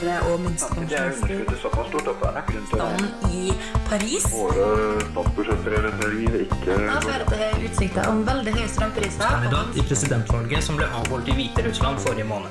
bedre 0.00 0.32
og 0.32 0.40
minstepensjonister. 0.40 1.56
såpass 1.62 1.88
stort 1.88 2.08
at 2.08 2.16
det 2.20 2.28
er 2.28 2.40
ikke 2.40 2.52
grunn 2.52 2.66
til 2.70 2.74
å 2.74 2.80
Standen 2.80 3.10
i 3.30 3.52
Paris 3.88 4.26
måle 4.32 4.66
statsbudsjettprioriteringer 5.10 6.36
ikke 6.46 6.78
har 6.88 7.06
ført 7.06 7.32
til 7.34 7.68
utsikter 7.68 8.08
om 8.08 8.24
veldig 8.26 8.56
høye 8.56 8.68
strømpriser. 8.74 9.28
kandidat 9.28 9.76
i 9.76 9.86
presidentvalget 9.88 10.64
som 10.64 10.76
ble 10.80 10.88
avholdt 11.00 11.28
i 11.28 11.38
Hviterussland 11.40 11.98
forrige 11.98 12.24
måned. 12.24 12.50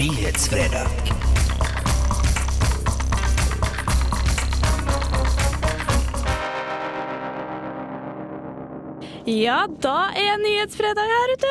Nyhetsfredag. 0.00 1.29
Ja, 9.30 9.60
da 9.78 10.10
er 10.18 10.40
nyhetsfredag 10.42 11.06
her 11.06 11.32
ute. 11.36 11.50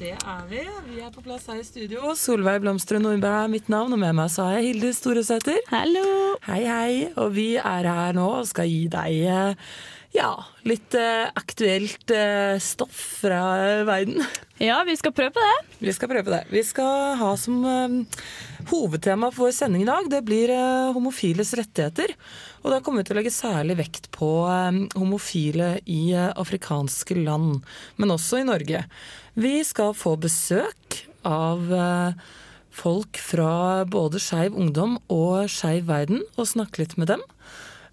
Det 0.00 0.16
er 0.16 0.40
vi. 0.50 0.64
Vi 0.88 1.02
er 1.04 1.12
på 1.14 1.22
plass 1.22 1.44
her 1.46 1.60
i 1.60 1.66
studio. 1.66 2.10
Solveig 2.18 2.58
Blomstrøm 2.64 3.04
Nordberg 3.04 3.44
er 3.44 3.52
mitt 3.52 3.68
navn, 3.70 3.94
og 3.94 4.00
med 4.02 4.16
meg 4.18 4.32
så 4.34 4.48
har 4.48 4.56
jeg 4.58 4.72
Hilde 4.72 4.90
Storesæter. 4.96 5.60
Hallo. 5.70 6.02
Hei, 6.48 6.64
hei. 6.66 6.94
Og 7.14 7.30
vi 7.36 7.52
er 7.60 7.86
her 7.86 8.18
nå 8.18 8.26
og 8.40 8.48
skal 8.50 8.66
gi 8.66 8.88
deg 8.90 9.20
eh, 9.30 9.70
ja, 10.10 10.30
litt 10.66 10.94
eh, 10.98 11.28
aktuelt 11.38 12.10
eh, 12.10 12.58
stoff 12.62 13.00
fra 13.22 13.42
eh, 13.62 13.82
verden. 13.88 14.24
Ja, 14.60 14.82
vi 14.84 14.92
skal 14.92 15.14
prøve 15.16 15.32
på 15.32 15.40
det. 15.40 15.76
Vi 15.80 15.92
skal 15.96 16.10
prøve 16.10 16.26
på 16.26 16.32
det. 16.34 16.42
Vi 16.52 16.60
skal 16.68 17.14
ha 17.16 17.30
som 17.40 17.62
eh, 17.64 18.18
hovedtema 18.68 19.30
for 19.32 19.46
vår 19.46 19.54
sending 19.56 19.86
i 19.86 19.88
dag, 19.88 20.10
det 20.12 20.20
blir 20.26 20.52
eh, 20.52 20.90
homofiles 20.92 21.54
rettigheter. 21.56 22.12
Og 22.60 22.74
da 22.74 22.82
kommer 22.84 23.00
vi 23.00 23.08
til 23.08 23.16
å 23.16 23.20
legge 23.22 23.32
særlig 23.32 23.78
vekt 23.78 24.10
på 24.12 24.28
eh, 24.52 24.82
homofile 25.00 25.70
i 25.88 26.02
afrikanske 26.12 27.16
land, 27.22 27.64
men 27.96 28.12
også 28.12 28.42
i 28.42 28.48
Norge. 28.50 28.84
Vi 29.40 29.54
skal 29.64 29.96
få 29.96 30.18
besøk 30.20 31.06
av 31.24 31.64
folk 32.74 33.16
fra 33.20 33.86
både 33.88 34.20
Skeiv 34.20 34.60
Ungdom 34.60 34.98
og 35.08 35.48
Skeiv 35.48 35.88
Verden, 35.88 36.20
og 36.36 36.52
snakke 36.52 36.84
litt 36.84 36.98
med 37.00 37.14
dem 37.14 37.24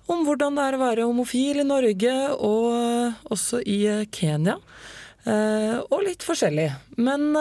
om 0.07 0.23
hvordan 0.23 0.55
det 0.55 0.63
er 0.63 0.75
å 0.77 0.81
være 0.81 1.07
homofil 1.07 1.61
i 1.61 1.67
Norge 1.67 2.13
og 2.35 2.67
eh, 2.77 3.17
også 3.33 3.59
i 3.67 3.81
eh, 3.91 4.05
Kenya. 4.13 4.55
Eh, 5.27 5.75
og 5.83 6.05
litt 6.05 6.23
forskjellig. 6.23 6.69
Men 7.03 7.35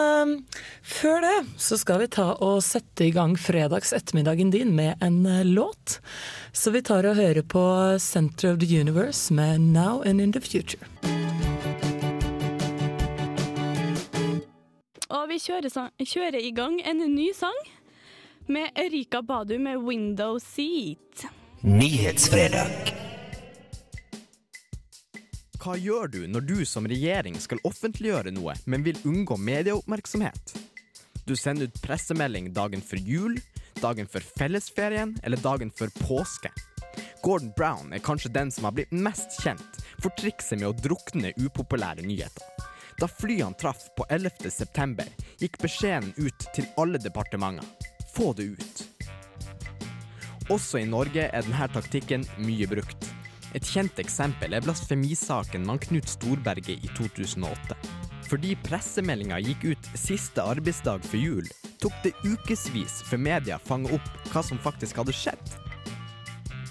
før 0.83 1.21
det 1.23 1.35
så 1.63 1.77
skal 1.79 2.01
vi 2.03 2.09
ta 2.11 2.33
og 2.43 2.59
sette 2.65 3.07
i 3.07 3.13
gang 3.15 3.37
fredags 3.39 3.93
ettermiddagen 3.95 4.51
din 4.51 4.75
med 4.75 4.99
en 5.03 5.23
låt. 5.53 6.01
Så 6.51 6.75
vi 6.75 6.83
tar 6.83 7.07
og 7.07 7.15
hører 7.15 7.47
på 7.47 7.63
Center 8.03 8.51
of 8.53 8.59
the 8.59 8.67
Universe 8.67 9.33
med 9.33 9.61
Now 9.71 10.03
and 10.03 10.21
in 10.21 10.35
the 10.35 10.43
Future. 10.43 10.83
Og 15.07 15.31
vi 15.31 15.39
kjører, 15.39 15.71
kjører 16.03 16.43
i 16.43 16.51
gang 16.51 16.81
en 16.83 16.99
ny 17.15 17.31
sang 17.35 17.55
med 18.51 18.75
Erika 18.75 19.21
Badu 19.23 19.55
med 19.59 19.79
'Window 19.79 20.35
Seat'. 20.39 21.46
Nyhetsfredag. 21.67 22.93
Hva 25.59 25.73
gjør 25.75 26.07
du 26.13 26.21
når 26.31 26.45
du 26.47 26.61
som 26.63 26.87
regjering 26.87 27.35
skal 27.43 27.59
offentliggjøre 27.67 28.31
noe, 28.31 28.53
men 28.71 28.85
vil 28.85 29.01
unngå 29.03 29.35
medieoppmerksomhet? 29.35 30.53
Du 31.27 31.35
sender 31.35 31.67
ut 31.67 31.81
pressemelding 31.83 32.53
dagen 32.55 32.79
før 32.79 33.03
jul, 33.03 33.35
dagen 33.83 34.07
før 34.07 34.23
fellesferien 34.39 35.17
eller 35.27 35.43
dagen 35.43 35.73
før 35.75 35.91
påske. 35.99 36.53
Gordon 37.19 37.51
Brown 37.59 37.91
er 37.91 38.05
kanskje 38.05 38.31
den 38.31 38.53
som 38.53 38.69
har 38.69 38.77
blitt 38.77 38.95
mest 38.95 39.35
kjent 39.43 39.83
for 39.97 40.15
trikset 40.15 40.61
med 40.61 40.69
å 40.71 40.75
drukne 40.87 41.35
upopulære 41.35 42.07
nyheter. 42.07 42.47
Da 42.95 43.11
flyene 43.11 43.59
traff 43.59 43.89
på 43.99 44.07
11. 44.07 44.47
september, 44.55 45.11
gikk 45.43 45.59
beskjeden 45.59 46.15
ut 46.15 46.47
til 46.55 46.71
alle 46.79 47.03
departementer. 47.03 47.67
Få 48.15 48.31
det 48.39 48.53
ut. 48.55 48.87
Også 50.53 50.79
i 50.79 50.87
Norge 50.87 51.25
er 51.27 51.43
denne 51.43 51.67
taktikken 51.73 52.23
mye 52.39 52.67
brukt. 52.71 53.09
Et 53.55 53.63
kjent 53.67 53.99
eksempel 53.99 54.53
er 54.55 54.63
blasfemisaken 54.63 55.65
med 55.67 55.81
Knut 55.83 56.07
Storberget 56.07 56.83
i 56.83 56.91
2008. 56.95 57.75
Fordi 58.27 58.53
pressemeldinga 58.63 59.39
gikk 59.43 59.65
ut 59.73 59.89
siste 59.95 60.43
arbeidsdag 60.43 61.03
før 61.07 61.23
jul, 61.23 61.51
tok 61.83 61.95
det 62.03 62.13
ukevis 62.23 63.01
før 63.07 63.23
media 63.23 63.59
fanga 63.59 63.95
opp 63.97 64.31
hva 64.31 64.43
som 64.43 64.59
faktisk 64.63 64.99
hadde 65.01 65.15
skjedd. 65.15 65.53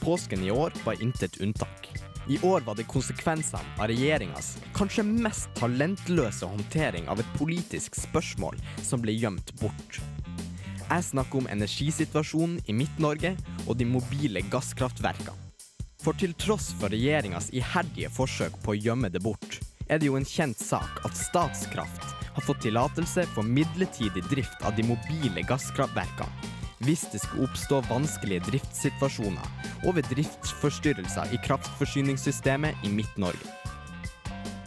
Påsken 0.01 0.45
i 0.45 0.53
år 0.53 0.73
var 0.85 1.01
intet 1.05 1.41
unntak. 1.45 1.91
I 2.33 2.41
år 2.49 2.65
var 2.67 2.79
det 2.81 2.89
konsekvensene 2.91 3.77
av 3.79 3.91
regjeringas 3.93 4.57
kanskje 4.77 5.05
mest 5.07 5.53
talentløse 5.61 6.49
håndtering 6.49 7.11
av 7.13 7.21
et 7.23 7.35
politisk 7.39 7.99
spørsmål 8.01 8.57
som 8.83 9.05
ble 9.05 9.15
gjemt 9.15 9.53
bort. 9.61 10.01
Jeg 10.87 11.03
snakker 11.03 11.41
om 11.41 11.49
energisituasjonen 11.51 12.61
i 12.71 12.75
Midt-Norge 12.77 13.33
og 13.67 13.75
de 13.81 13.87
mobile 13.89 14.43
gasskraftverkene. 14.53 15.35
For 16.03 16.15
til 16.15 16.37
tross 16.39 16.69
for 16.79 16.93
regjeringas 16.95 17.49
iherdige 17.51 18.11
forsøk 18.15 18.55
på 18.63 18.75
å 18.75 18.79
gjemme 18.79 19.11
det 19.11 19.25
bort, 19.25 19.59
er 19.91 19.99
det 19.99 20.07
jo 20.07 20.19
en 20.19 20.29
kjent 20.29 20.61
sak 20.63 21.01
at 21.07 21.19
Statskraft 21.19 22.07
har 22.37 22.45
fått 22.47 22.63
tillatelse 22.63 23.25
for 23.35 23.43
midlertidig 23.43 24.23
drift 24.31 24.63
av 24.63 24.77
de 24.79 24.87
mobile 24.87 25.43
gasskraftverkene 25.49 26.55
hvis 26.85 27.07
det 27.13 27.23
skulle 27.23 27.47
oppstå 27.49 27.81
vanskelige 27.89 28.45
driftssituasjoner 28.51 29.87
og 29.87 29.97
ved 29.97 30.11
driftsforstyrrelser 30.13 31.33
i 31.33 31.41
kraftforsyningssystemet 31.47 32.85
i 32.85 32.93
Midt-Norge. 32.93 33.66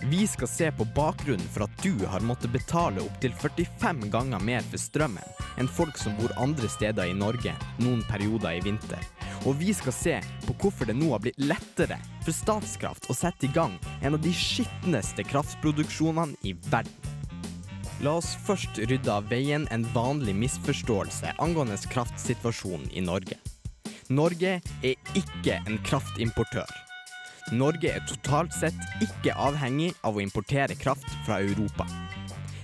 Vi 0.02 0.28
skal 0.28 0.48
se 0.48 0.72
på 0.72 0.86
bakgrunnen 0.96 1.48
for 1.52 1.66
at 1.66 1.84
du 1.84 2.06
har 2.08 2.24
måttet 2.24 2.54
betale 2.54 3.02
opptil 3.04 3.34
45 3.36 4.06
ganger 4.12 4.40
mer 4.40 4.64
for 4.72 4.80
strømmen 4.80 5.36
enn 5.60 5.68
folk 5.68 6.00
som 6.00 6.16
bor 6.16 6.32
andre 6.40 6.70
steder 6.72 7.12
i 7.12 7.18
Norge 7.18 7.52
noen 7.84 8.00
perioder 8.08 8.56
i 8.56 8.64
vinter. 8.64 9.04
Og 9.44 9.60
vi 9.60 9.74
skal 9.76 9.96
se 9.96 10.16
på 10.46 10.56
hvorfor 10.62 10.88
det 10.88 10.96
nå 10.96 11.12
har 11.12 11.24
blitt 11.24 11.40
lettere 11.44 12.00
for 12.24 12.32
Statskraft 12.36 13.10
å 13.12 13.18
sette 13.18 13.50
i 13.50 13.54
gang 13.56 13.76
en 14.00 14.16
av 14.16 14.24
de 14.24 14.32
skitneste 14.32 15.28
kraftproduksjonene 15.28 16.40
i 16.48 16.56
verden. 16.72 16.96
La 18.00 18.16
oss 18.22 18.32
først 18.48 18.80
rydde 18.80 19.12
av 19.12 19.28
veien 19.28 19.68
en 19.76 19.84
vanlig 19.92 20.38
misforståelse 20.40 21.36
angående 21.44 21.76
kraftsituasjonen 21.92 22.88
i 22.96 23.04
Norge. 23.04 23.36
Norge 24.08 24.62
er 24.64 25.18
ikke 25.20 25.60
en 25.68 25.84
kraftimportør. 25.84 26.89
Norge 27.50 27.90
er 27.90 28.04
totalt 28.06 28.54
sett 28.54 28.78
ikke 29.02 29.34
avhengig 29.34 29.90
av 30.06 30.18
å 30.18 30.22
importere 30.22 30.76
kraft 30.78 31.08
fra 31.26 31.40
Europa. 31.42 31.88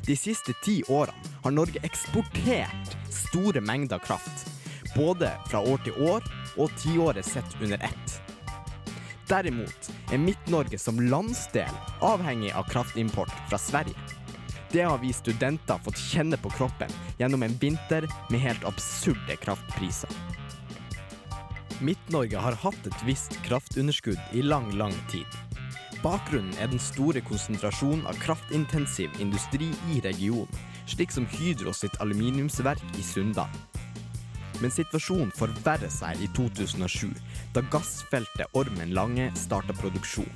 De 0.05 0.13
siste 0.13 0.53
ti 0.61 0.83
årene 0.93 1.33
har 1.41 1.55
Norge 1.55 1.81
eksportert 1.87 2.93
store 3.09 3.63
mengder 3.65 3.97
kraft, 4.05 4.45
både 4.93 5.31
fra 5.49 5.63
år 5.65 5.81
til 5.87 5.97
år 6.05 6.29
og 6.61 6.77
tiåret 6.83 7.25
sett 7.25 7.57
under 7.65 7.81
ett. 7.81 8.19
Derimot 9.25 9.89
er 10.13 10.21
Midt-Norge 10.21 10.77
som 10.77 11.01
landsdel 11.01 11.81
avhengig 12.05 12.53
av 12.53 12.69
kraftimport 12.69 13.33
fra 13.49 13.57
Sverige. 13.57 13.97
Det 14.69 14.85
har 14.85 15.01
vi 15.01 15.13
studenter 15.17 15.81
fått 15.81 15.97
kjenne 16.11 16.37
på 16.37 16.53
kroppen 16.53 16.93
gjennom 17.17 17.41
en 17.47 17.57
vinter 17.57 18.05
med 18.29 18.43
helt 18.43 18.69
absurde 18.69 19.41
kraftpriser. 19.41 20.13
Midt-Norge 21.83 22.39
har 22.39 22.55
hatt 22.55 22.87
et 22.87 23.01
visst 23.03 23.35
kraftunderskudd 23.43 24.19
i 24.31 24.41
lang, 24.45 24.69
lang 24.79 24.93
tid. 25.11 25.27
Bakgrunnen 26.03 26.55
er 26.61 26.69
den 26.71 26.79
store 26.79 27.19
konsentrasjonen 27.25 28.05
av 28.07 28.19
kraftintensiv 28.21 29.11
industri 29.19 29.67
i 29.91 29.99
regionen, 30.05 30.51
slik 30.87 31.11
som 31.11 31.25
Hydro 31.27 31.73
sitt 31.75 31.97
aluminiumsverk 31.99 32.83
i 32.95 33.03
Sunndal. 33.03 33.51
Men 34.61 34.71
situasjonen 34.71 35.33
forverret 35.35 35.91
seg 35.91 36.21
i 36.23 36.29
2007, 36.37 37.09
da 37.57 37.65
gassfeltet 37.73 38.55
Ormen 38.55 38.93
Lange 38.95 39.27
starta 39.35 39.75
produksjon. 39.75 40.29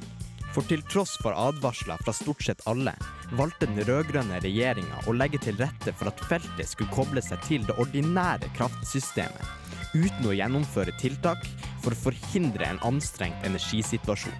For 0.52 0.66
til 0.68 0.82
tross 0.90 1.14
for 1.22 1.38
advarsler 1.38 2.02
fra 2.04 2.12
stort 2.18 2.44
sett 2.44 2.66
alle, 2.68 2.96
valgte 3.38 3.70
den 3.70 3.86
rød-grønne 3.86 4.42
regjeringa 4.44 5.06
å 5.08 5.16
legge 5.16 5.40
til 5.46 5.60
rette 5.62 5.94
for 5.96 6.12
at 6.12 6.28
feltet 6.28 6.74
skulle 6.74 6.92
koble 6.92 7.24
seg 7.24 7.40
til 7.46 7.70
det 7.70 7.78
ordinære 7.80 8.50
kraftsystemet, 8.58 9.59
uten 9.94 10.30
å 10.30 10.36
gjennomføre 10.36 10.94
tiltak 11.02 11.46
for 11.84 11.96
å 11.96 12.02
forhindre 12.08 12.68
en 12.68 12.82
anstrengt 12.88 13.46
energisituasjon. 13.48 14.36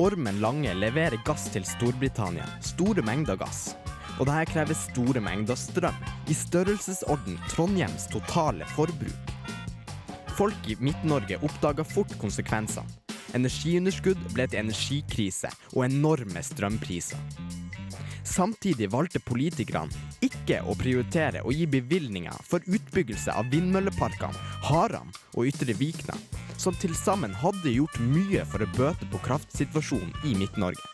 Ormen 0.00 0.40
Lange 0.40 0.72
leverer 0.74 1.20
gass 1.26 1.48
til 1.52 1.66
Storbritannia, 1.68 2.46
store 2.64 3.04
mengder 3.04 3.36
gass. 3.40 3.74
Og 4.20 4.28
dette 4.28 4.52
krever 4.52 4.76
store 4.76 5.20
mengder 5.24 5.58
strøm, 5.58 5.96
i 6.28 6.36
størrelsesorden 6.36 7.38
Trondheims 7.50 8.06
totale 8.12 8.68
forbruk. 8.76 9.34
Folk 10.38 10.68
i 10.72 10.76
Midt-Norge 10.80 11.40
oppdaga 11.44 11.84
fort 11.84 12.12
konsekvensene. 12.20 12.88
Energiunderskudd 13.36 14.22
ble 14.34 14.48
til 14.50 14.64
energikrise 14.64 15.52
og 15.74 15.84
enorme 15.86 16.42
strømpriser. 16.42 17.20
Samtidig 18.26 18.90
valgte 18.92 19.20
politikerne 19.24 19.94
ikke 20.24 20.60
å 20.68 20.76
prioritere 20.78 21.42
å 21.44 21.52
gi 21.54 21.66
bevilgninger 21.70 22.44
for 22.46 22.64
utbyggelse 22.68 23.32
av 23.32 23.48
vindmølleparkene 23.52 24.48
Haram 24.68 25.10
og 25.34 25.48
Ytre 25.48 25.74
Vikna, 25.78 26.16
som 26.60 26.76
til 26.76 26.94
sammen 26.96 27.34
hadde 27.40 27.72
gjort 27.72 27.96
mye 28.12 28.44
for 28.48 28.62
å 28.62 28.70
bøte 28.76 29.08
på 29.10 29.22
kraftsituasjonen 29.24 30.12
i 30.28 30.36
Midt-Norge. 30.36 30.84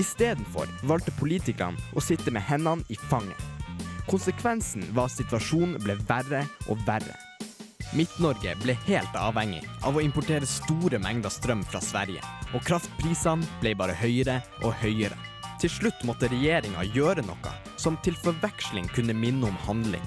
Istedenfor 0.00 0.70
valgte 0.84 1.14
politikerne 1.18 1.80
å 1.96 2.02
sitte 2.04 2.32
med 2.34 2.44
hendene 2.44 2.84
i 2.92 2.98
fanget. 3.08 3.40
Konsekvensen 4.10 4.84
var 4.92 5.08
at 5.08 5.16
situasjonen 5.16 5.78
ble 5.80 5.96
verre 6.08 6.44
og 6.68 6.82
verre. 6.84 7.16
Midt-Norge 7.94 8.56
ble 8.60 8.74
helt 8.88 9.16
avhengig 9.16 9.62
av 9.86 9.96
å 9.96 10.02
importere 10.02 10.48
store 10.50 10.98
mengder 11.00 11.32
strøm 11.32 11.62
fra 11.68 11.80
Sverige, 11.84 12.20
og 12.52 12.64
kraftprisene 12.66 13.46
ble 13.62 13.76
bare 13.78 13.96
høyere 13.96 14.40
og 14.64 14.74
høyere. 14.82 15.33
Til 15.64 15.72
slutt 15.72 16.02
måtte 16.04 16.28
regjeringa 16.28 16.82
gjøre 16.92 17.22
noe 17.24 17.50
som 17.80 17.94
til 18.04 18.12
forveksling 18.20 18.84
kunne 18.92 19.14
minne 19.16 19.48
om 19.48 19.54
handling. 19.64 20.02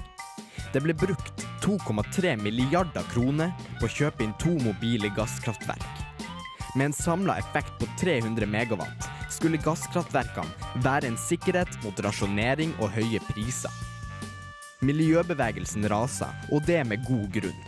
Det 0.70 0.78
ble 0.84 0.94
brukt 0.94 1.42
2,3 1.64 2.36
milliarder 2.38 3.02
kroner 3.10 3.50
på 3.80 3.88
å 3.88 3.90
kjøpe 3.90 4.22
inn 4.22 4.36
to 4.38 4.52
mobile 4.62 5.10
gasskraftverk. 5.16 6.04
Med 6.78 6.92
en 6.92 6.94
samla 6.94 7.40
effekt 7.42 7.74
på 7.80 7.88
300 7.98 8.46
megawatt 8.46 9.08
skulle 9.34 9.58
gasskraftverkene 9.64 10.78
være 10.84 11.10
en 11.10 11.18
sikkerhet 11.18 11.74
mot 11.82 12.04
rasjonering 12.06 12.76
og 12.78 12.94
høye 12.94 13.18
priser. 13.32 13.74
Miljøbevegelsen 14.86 15.90
raser, 15.90 16.30
og 16.54 16.62
det 16.70 16.84
med 16.86 17.02
god 17.10 17.26
grunn. 17.34 17.66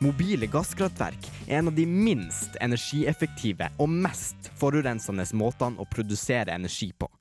Mobile 0.00 0.48
gasskraftverk 0.48 1.28
er 1.44 1.60
en 1.60 1.68
av 1.68 1.76
de 1.76 1.84
minst 1.84 2.56
energieffektive 2.64 3.68
og 3.76 3.92
mest 3.92 4.48
forurensende 4.56 5.28
måtene 5.36 5.84
å 5.84 5.88
produsere 5.92 6.56
energi 6.56 6.94
på. 6.96 7.12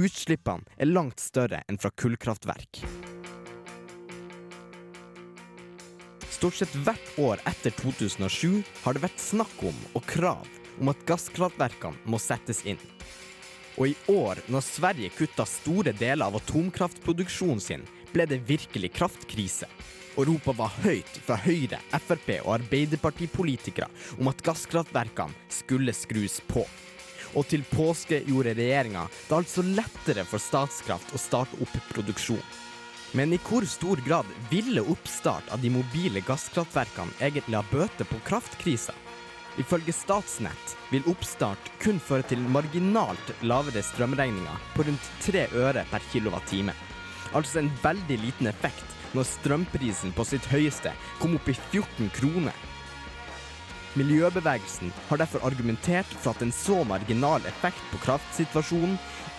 Utslippene 0.00 0.64
er 0.80 0.88
langt 0.88 1.20
større 1.20 1.60
enn 1.68 1.76
fra 1.76 1.90
kullkraftverk. 1.92 2.80
Stort 6.32 6.56
sett 6.56 6.72
hvert 6.86 7.18
år 7.20 7.42
etter 7.46 7.74
2007 7.76 8.62
har 8.82 8.96
det 8.96 9.02
vært 9.04 9.20
snakk 9.20 9.52
om 9.68 9.82
og 9.92 10.06
krav 10.08 10.48
om 10.80 10.90
at 10.90 11.02
gasskraftverkene 11.06 12.08
må 12.08 12.18
settes 12.22 12.62
inn. 12.64 12.80
Og 13.76 13.92
i 13.92 13.96
år, 14.12 14.40
når 14.52 14.64
Sverige 14.64 15.12
kutta 15.16 15.44
store 15.48 15.92
deler 15.96 16.24
av 16.24 16.38
atomkraftproduksjonen 16.40 17.60
sin, 17.60 17.84
ble 18.12 18.26
det 18.28 18.42
virkelig 18.48 18.94
kraftkrise. 18.96 19.68
Og 20.16 20.28
ropet 20.28 20.56
var 20.58 20.72
høyt 20.82 21.20
fra 21.24 21.38
Høyre, 21.40 21.80
Frp 22.04 22.34
og 22.42 22.54
Arbeiderpartipolitikere 22.58 23.88
om 24.18 24.32
at 24.32 24.42
gasskraftverkene 24.44 25.52
skulle 25.52 25.94
skrus 25.96 26.40
på. 26.48 26.64
Og 27.38 27.46
til 27.48 27.64
påske 27.72 28.20
gjorde 28.26 28.56
regjeringa 28.58 29.06
det 29.28 29.38
altså 29.38 29.64
lettere 29.64 30.26
for 30.28 30.42
Statskraft 30.42 31.14
å 31.16 31.20
starte 31.20 31.56
opp 31.64 31.78
produksjon. 31.92 32.42
Men 33.16 33.32
i 33.36 33.40
hvor 33.44 33.64
stor 33.68 34.00
grad 34.06 34.28
ville 34.50 34.84
oppstart 34.88 35.50
av 35.52 35.60
de 35.60 35.68
mobile 35.72 36.22
gasskraftverkene 36.24 37.12
egentlig 37.20 37.58
ha 37.58 37.64
bøte 37.72 38.06
på 38.08 38.20
kraftkrisa? 38.24 38.94
Ifølge 39.60 39.92
Statsnett 39.92 40.76
vil 40.88 41.04
oppstart 41.12 41.68
kun 41.82 42.00
føre 42.00 42.24
til 42.24 42.40
marginalt 42.54 43.34
lavere 43.44 43.82
strømregninger 43.84 44.64
på 44.72 44.86
rundt 44.88 45.10
3 45.26 45.44
øre 45.60 45.84
per 45.90 46.04
kilowattime. 46.12 46.72
Altså 47.36 47.60
en 47.60 47.70
veldig 47.84 48.18
liten 48.24 48.48
effekt 48.48 48.96
når 49.12 49.28
strømprisen 49.28 50.16
på 50.16 50.24
sitt 50.24 50.48
høyeste 50.48 50.92
kom 51.20 51.36
opp 51.36 51.52
i 51.52 51.56
14 51.56 52.08
kroner. 52.16 52.56
Miljøbevegelsen 53.92 54.92
har 55.08 55.20
derfor 55.20 55.42
argumentert 55.44 56.08
for 56.16 56.32
at 56.32 56.42
en 56.44 56.52
så 56.56 56.78
marginal 56.88 57.44
effekt 57.48 57.82
på 57.90 58.00
kraftsituasjonen 58.06 58.94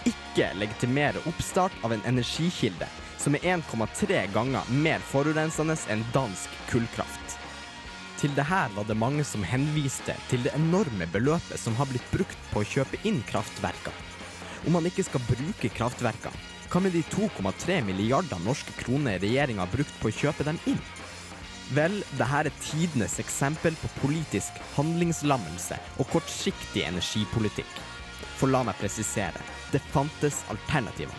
ikke 0.05 0.51
legitimerer 0.61 1.25
oppstart 1.29 1.73
av 1.81 1.95
en 1.95 2.03
energikilde 2.05 2.85
som 3.17 3.33
er 3.37 3.47
1,3 3.55 4.19
ganger 4.35 4.69
mer 4.85 5.01
forurensende 5.09 5.77
enn 5.89 6.05
dansk 6.13 6.53
kullkraft. 6.69 7.37
Til 8.21 8.35
det 8.37 8.45
her 8.47 8.69
var 8.75 8.85
det 8.87 8.99
mange 8.99 9.25
som 9.25 9.41
henviste 9.43 10.13
til 10.29 10.45
det 10.45 10.53
enorme 10.55 11.07
beløpet 11.11 11.59
som 11.59 11.73
har 11.79 11.89
blitt 11.89 12.05
brukt 12.13 12.49
på 12.51 12.61
å 12.61 12.69
kjøpe 12.75 13.01
inn 13.09 13.23
kraftverker. 13.27 13.95
Om 14.67 14.77
man 14.77 14.85
ikke 14.87 15.07
skal 15.07 15.25
bruke 15.27 15.71
kraftverkene, 15.73 16.51
hva 16.69 16.81
med 16.81 16.93
de 16.95 17.01
2,3 17.09 17.81
milliarder 17.85 18.39
norske 18.45 18.73
kroner 18.79 19.17
regjeringa 19.21 19.65
har 19.65 19.73
brukt 19.73 19.97
på 20.01 20.09
å 20.09 20.15
kjøpe 20.21 20.45
dem 20.45 20.61
inn? 20.69 20.79
Vel, 21.71 22.01
dette 22.17 22.39
er 22.41 22.49
tidenes 22.59 23.15
eksempel 23.23 23.75
på 23.79 23.89
politisk 24.01 24.57
handlingslammelse 24.75 25.77
og 25.97 26.09
kortsiktig 26.11 26.83
energipolitikk. 26.89 27.77
For 28.37 28.51
la 28.51 28.65
meg 28.67 28.75
presisere, 28.81 29.39
det 29.71 29.81
fantes 29.93 30.41
alternativer. 30.51 31.15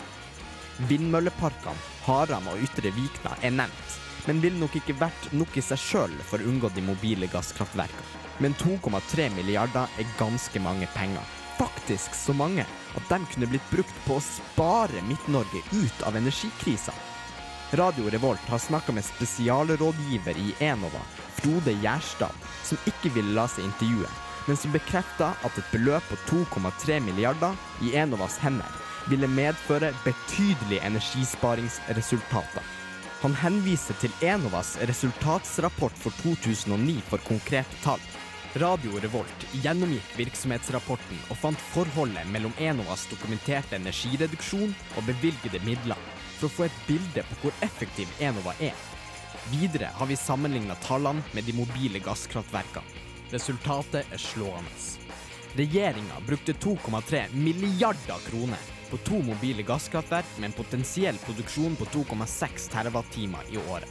Vindmølleparkene, 0.90 1.78
Haram 2.04 2.50
og 2.52 2.60
Ytre 2.66 2.92
Vikna 2.92 3.32
er 3.46 3.54
nevnt, 3.56 3.96
men 4.26 4.42
ville 4.42 4.60
nok 4.60 4.76
ikke 4.80 4.96
vært 5.00 5.30
nok 5.32 5.56
i 5.56 5.64
seg 5.64 5.80
sjøl 5.80 6.18
for 6.28 6.42
å 6.42 6.50
unngå 6.50 6.70
de 6.74 6.84
mobile 6.84 7.30
gasskraftverkene. 7.32 8.20
Men 8.42 8.56
2,3 8.58 9.30
milliarder 9.36 9.88
er 9.98 10.14
ganske 10.18 10.60
mange 10.60 10.88
penger. 10.96 11.24
Faktisk 11.54 12.16
så 12.18 12.34
mange 12.34 12.66
at 12.98 13.10
de 13.10 13.20
kunne 13.30 13.48
blitt 13.48 13.66
brukt 13.70 13.98
på 14.04 14.18
å 14.18 14.24
spare 14.26 15.02
Midt-Norge 15.06 15.62
ut 15.72 16.06
av 16.08 16.18
energikrisa. 16.18 16.92
Radio 17.72 18.10
Revolt 18.10 18.40
har 18.40 18.58
snakka 18.58 18.92
med 18.92 19.04
spesialrådgiver 19.04 20.36
i 20.38 20.54
Enova, 20.58 21.00
Frode 21.34 21.72
Gjerstad, 21.72 22.30
som 22.64 22.78
ikke 22.86 23.10
ville 23.14 23.34
la 23.34 23.48
seg 23.50 23.64
intervjue, 23.64 24.10
men 24.46 24.56
som 24.56 24.72
bekrefta 24.74 25.32
at 25.42 25.58
et 25.58 25.72
beløp 25.72 26.04
på 26.10 26.18
2,3 26.28 27.00
milliarder 27.02 27.56
i 27.82 27.94
Enovas 27.96 28.38
hender 28.44 28.80
ville 29.10 29.28
medføre 29.28 29.92
betydelige 30.04 30.84
energisparingsresultater. 30.86 32.64
Han 33.24 33.34
henviser 33.40 33.96
til 34.00 34.12
Enovas 34.22 34.74
resultatsrapport 34.88 35.96
for 35.96 36.12
2009 36.20 36.98
for 37.08 37.24
konkrete 37.24 37.80
tall. 37.84 38.02
Radio 38.60 39.00
Revolt 39.02 39.46
gjennomgikk 39.64 40.12
virksomhetsrapporten 40.18 41.22
og 41.32 41.40
fant 41.40 41.64
forholdet 41.72 42.28
mellom 42.30 42.52
Enovas 42.62 43.08
dokumenterte 43.10 43.80
energireduksjon 43.80 44.76
og 44.94 45.08
bevilgede 45.08 45.58
midler, 45.66 45.98
for 46.38 46.48
å 46.48 46.54
få 46.56 46.66
et 46.66 46.82
bilde 46.88 47.24
på 47.30 47.40
hvor 47.42 47.64
effektiv 47.66 48.10
Enova 48.22 48.54
er. 48.58 48.76
Videre 49.52 49.90
har 49.94 50.08
vi 50.08 50.16
sammenligna 50.16 50.76
tallene 50.84 51.22
med 51.32 51.44
de 51.44 51.56
mobile 51.56 52.00
gasskraftverkene. 52.04 53.02
Resultatet 53.34 54.12
er 54.12 54.20
slående. 54.20 54.76
Regjeringa 55.54 56.20
brukte 56.26 56.52
2,3 56.52 57.26
milliarder 57.34 58.22
kroner 58.26 58.70
på 58.90 58.98
to 59.06 59.20
mobile 59.22 59.62
gasskraftverk 59.62 60.38
med 60.38 60.48
en 60.50 60.56
potensiell 60.56 61.18
produksjon 61.26 61.76
på 61.76 61.84
2,6 61.84 62.68
TWh 62.72 63.54
i 63.54 63.60
året. 63.70 63.90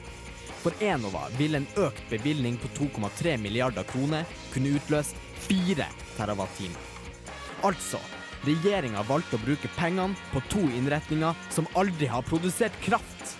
For 0.63 0.84
Enova 0.84 1.28
vil 1.38 1.56
en 1.60 1.68
økt 1.75 2.04
bevilgning 2.10 2.57
på 2.57 2.72
2,3 2.78 3.38
milliarder 3.38 3.84
kroner 3.84 4.28
kunne 4.54 4.75
utløst 4.78 5.16
4 5.48 5.88
TWh. 6.18 6.75
Altså, 7.63 8.00
regjeringa 8.48 9.04
valgte 9.07 9.38
å 9.38 9.44
bruke 9.46 9.72
pengene 9.77 10.18
på 10.34 10.41
to 10.53 10.63
innretninger 10.77 11.38
som 11.53 11.70
aldri 11.79 12.10
har 12.12 12.25
produsert 12.27 12.75
kraft. 12.84 13.38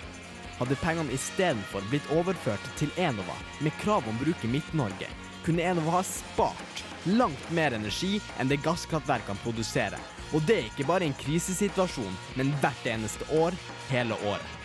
Hadde 0.60 0.78
pengene 0.84 1.13
istedenfor 1.16 1.86
blitt 1.89 2.10
overført 2.13 2.66
til 2.80 2.94
Enova 3.01 3.36
med 3.63 3.75
krav 3.82 4.08
om 4.10 4.18
bruk 4.22 4.44
i 4.46 4.51
Midt-Norge, 4.54 5.10
kunne 5.44 5.66
Enova 5.66 5.98
ha 5.98 6.04
spart 6.08 6.84
langt 7.04 7.50
mer 7.51 7.75
energi 7.75 8.20
enn 8.39 8.51
det 8.51 8.62
gasskraftverkene 8.63 9.44
produserer. 9.44 10.00
Og 10.34 10.42
det 10.48 10.60
er 10.60 10.68
ikke 10.70 10.88
bare 10.88 11.06
en 11.06 11.18
krisesituasjon, 11.20 12.20
men 12.39 12.54
hvert 12.62 12.88
eneste 12.89 13.28
år, 13.38 13.58
hele 13.92 14.18
året. 14.25 14.60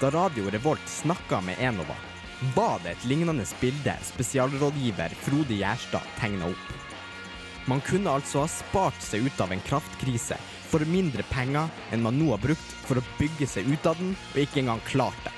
Da 0.00 0.10
Radio 0.14 0.50
Revolt 0.50 0.88
snakka 0.90 1.40
med 1.46 1.58
Enova, 1.62 1.96
var 2.54 2.80
det 2.84 2.92
et 2.92 3.04
lignende 3.08 3.46
bilde 3.60 3.94
spesialrådgiver 4.04 5.14
Frode 5.24 5.56
Gjerstad 5.56 6.04
tegna 6.18 6.50
opp. 6.50 6.83
Man 7.66 7.80
kunne 7.80 8.12
altså 8.12 8.42
ha 8.42 8.48
spart 8.50 9.00
seg 9.00 9.24
ut 9.24 9.40
av 9.40 9.52
en 9.54 9.62
kraftkrise 9.64 10.36
for 10.68 10.84
mindre 10.90 11.24
penger 11.30 11.70
enn 11.94 12.02
man 12.04 12.18
nå 12.18 12.32
har 12.34 12.42
brukt 12.42 12.74
for 12.84 13.00
å 13.00 13.04
bygge 13.16 13.48
seg 13.48 13.70
ut 13.70 13.86
av 13.88 13.96
den, 14.00 14.12
og 14.34 14.40
ikke 14.42 14.60
engang 14.64 14.82
klart 14.88 15.20
det. 15.24 15.32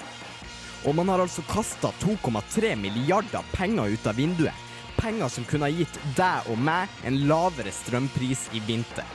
Og 0.86 0.94
man 0.98 1.10
har 1.10 1.22
altså 1.22 1.44
kasta 1.50 1.92
2,3 2.02 2.74
milliarder 2.78 3.46
penger 3.54 3.94
ut 3.94 4.06
av 4.06 4.18
vinduet. 4.18 4.64
Penger 4.96 5.30
som 5.30 5.46
kunne 5.46 5.68
ha 5.68 5.74
gitt 5.74 5.98
deg 6.16 6.50
og 6.50 6.58
meg 6.66 6.90
en 7.06 7.20
lavere 7.28 7.72
strømpris 7.74 8.46
i 8.56 8.62
vinter. 8.66 9.06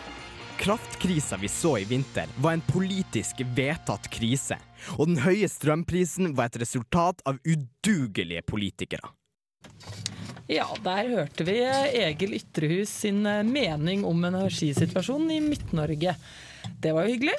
Kraftkrisa 0.61 1.39
vi 1.41 1.49
så 1.49 1.77
i 1.81 1.87
vinter, 1.89 2.29
var 2.37 2.53
en 2.53 2.63
politisk 2.67 3.41
vedtatt 3.57 4.11
krise. 4.13 4.59
Og 4.99 5.09
den 5.09 5.17
høye 5.23 5.49
strømprisen 5.49 6.35
var 6.37 6.51
et 6.51 6.61
resultat 6.61 7.23
av 7.25 7.41
udugelige 7.43 8.45
politikere. 8.45 9.09
Ja, 10.49 10.65
der 10.83 11.07
hørte 11.13 11.45
vi 11.47 11.59
Egil 11.63 12.33
Ytrehus 12.39 12.91
sin 13.05 13.21
eh, 13.29 13.43
mening 13.47 14.03
om 14.07 14.23
energisituasjonen 14.27 15.31
i 15.37 15.39
Midt-Norge. 15.45 16.15
Det 16.81 16.91
var 16.95 17.07
jo 17.07 17.13
hyggelig. 17.15 17.37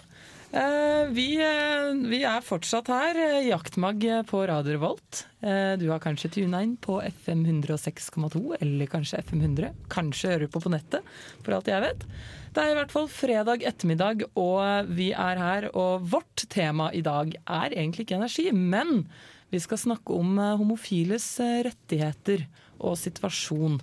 Eh, 0.53 1.11
Vi, 1.13 1.27
eh, 1.41 1.91
vi 2.09 2.23
er 2.29 2.45
fortsatt 2.45 2.89
her, 2.93 3.19
eh, 3.21 3.49
Jaktmag 3.51 4.05
på 4.29 4.43
Radio 4.49 4.77
Revolt. 4.79 5.27
Eh, 5.43 5.75
Du 5.77 5.89
har 5.91 6.01
kanskje 6.01 6.31
tuna 6.39 6.63
inn 6.63 6.77
på 6.77 7.01
FM 7.05 7.45
106,2, 7.45 8.57
eller 8.61 8.87
kanskje 8.87 9.19
FM 9.25 9.41
100. 9.45 9.73
Kanskje 9.93 10.31
hører 10.33 10.47
du 10.47 10.49
på 10.55 10.63
på 10.63 10.71
nettet, 10.73 11.03
for 11.43 11.53
alt 11.59 11.67
jeg 11.69 11.83
vet. 11.85 12.07
Det 12.55 12.63
er 12.65 12.73
i 12.73 12.79
hvert 12.81 12.93
fall 12.93 13.09
fredag 13.09 13.63
ettermiddag, 13.65 14.25
og 14.37 14.87
vi 14.89 15.11
er 15.13 15.37
her. 15.41 15.69
Og 15.75 16.01
vårt 16.09 16.47
tema 16.49 16.91
i 16.93 17.01
dag 17.03 17.35
er 17.47 17.71
egentlig 17.77 18.07
ikke 18.07 18.17
energi, 18.21 18.53
men 18.53 19.07
vi 19.51 19.59
skal 19.61 19.77
snakke 19.79 20.13
om 20.17 20.37
homofiles 20.39 21.27
rettigheter. 21.65 22.47
Og 22.83 22.99
situasjon. 23.01 23.81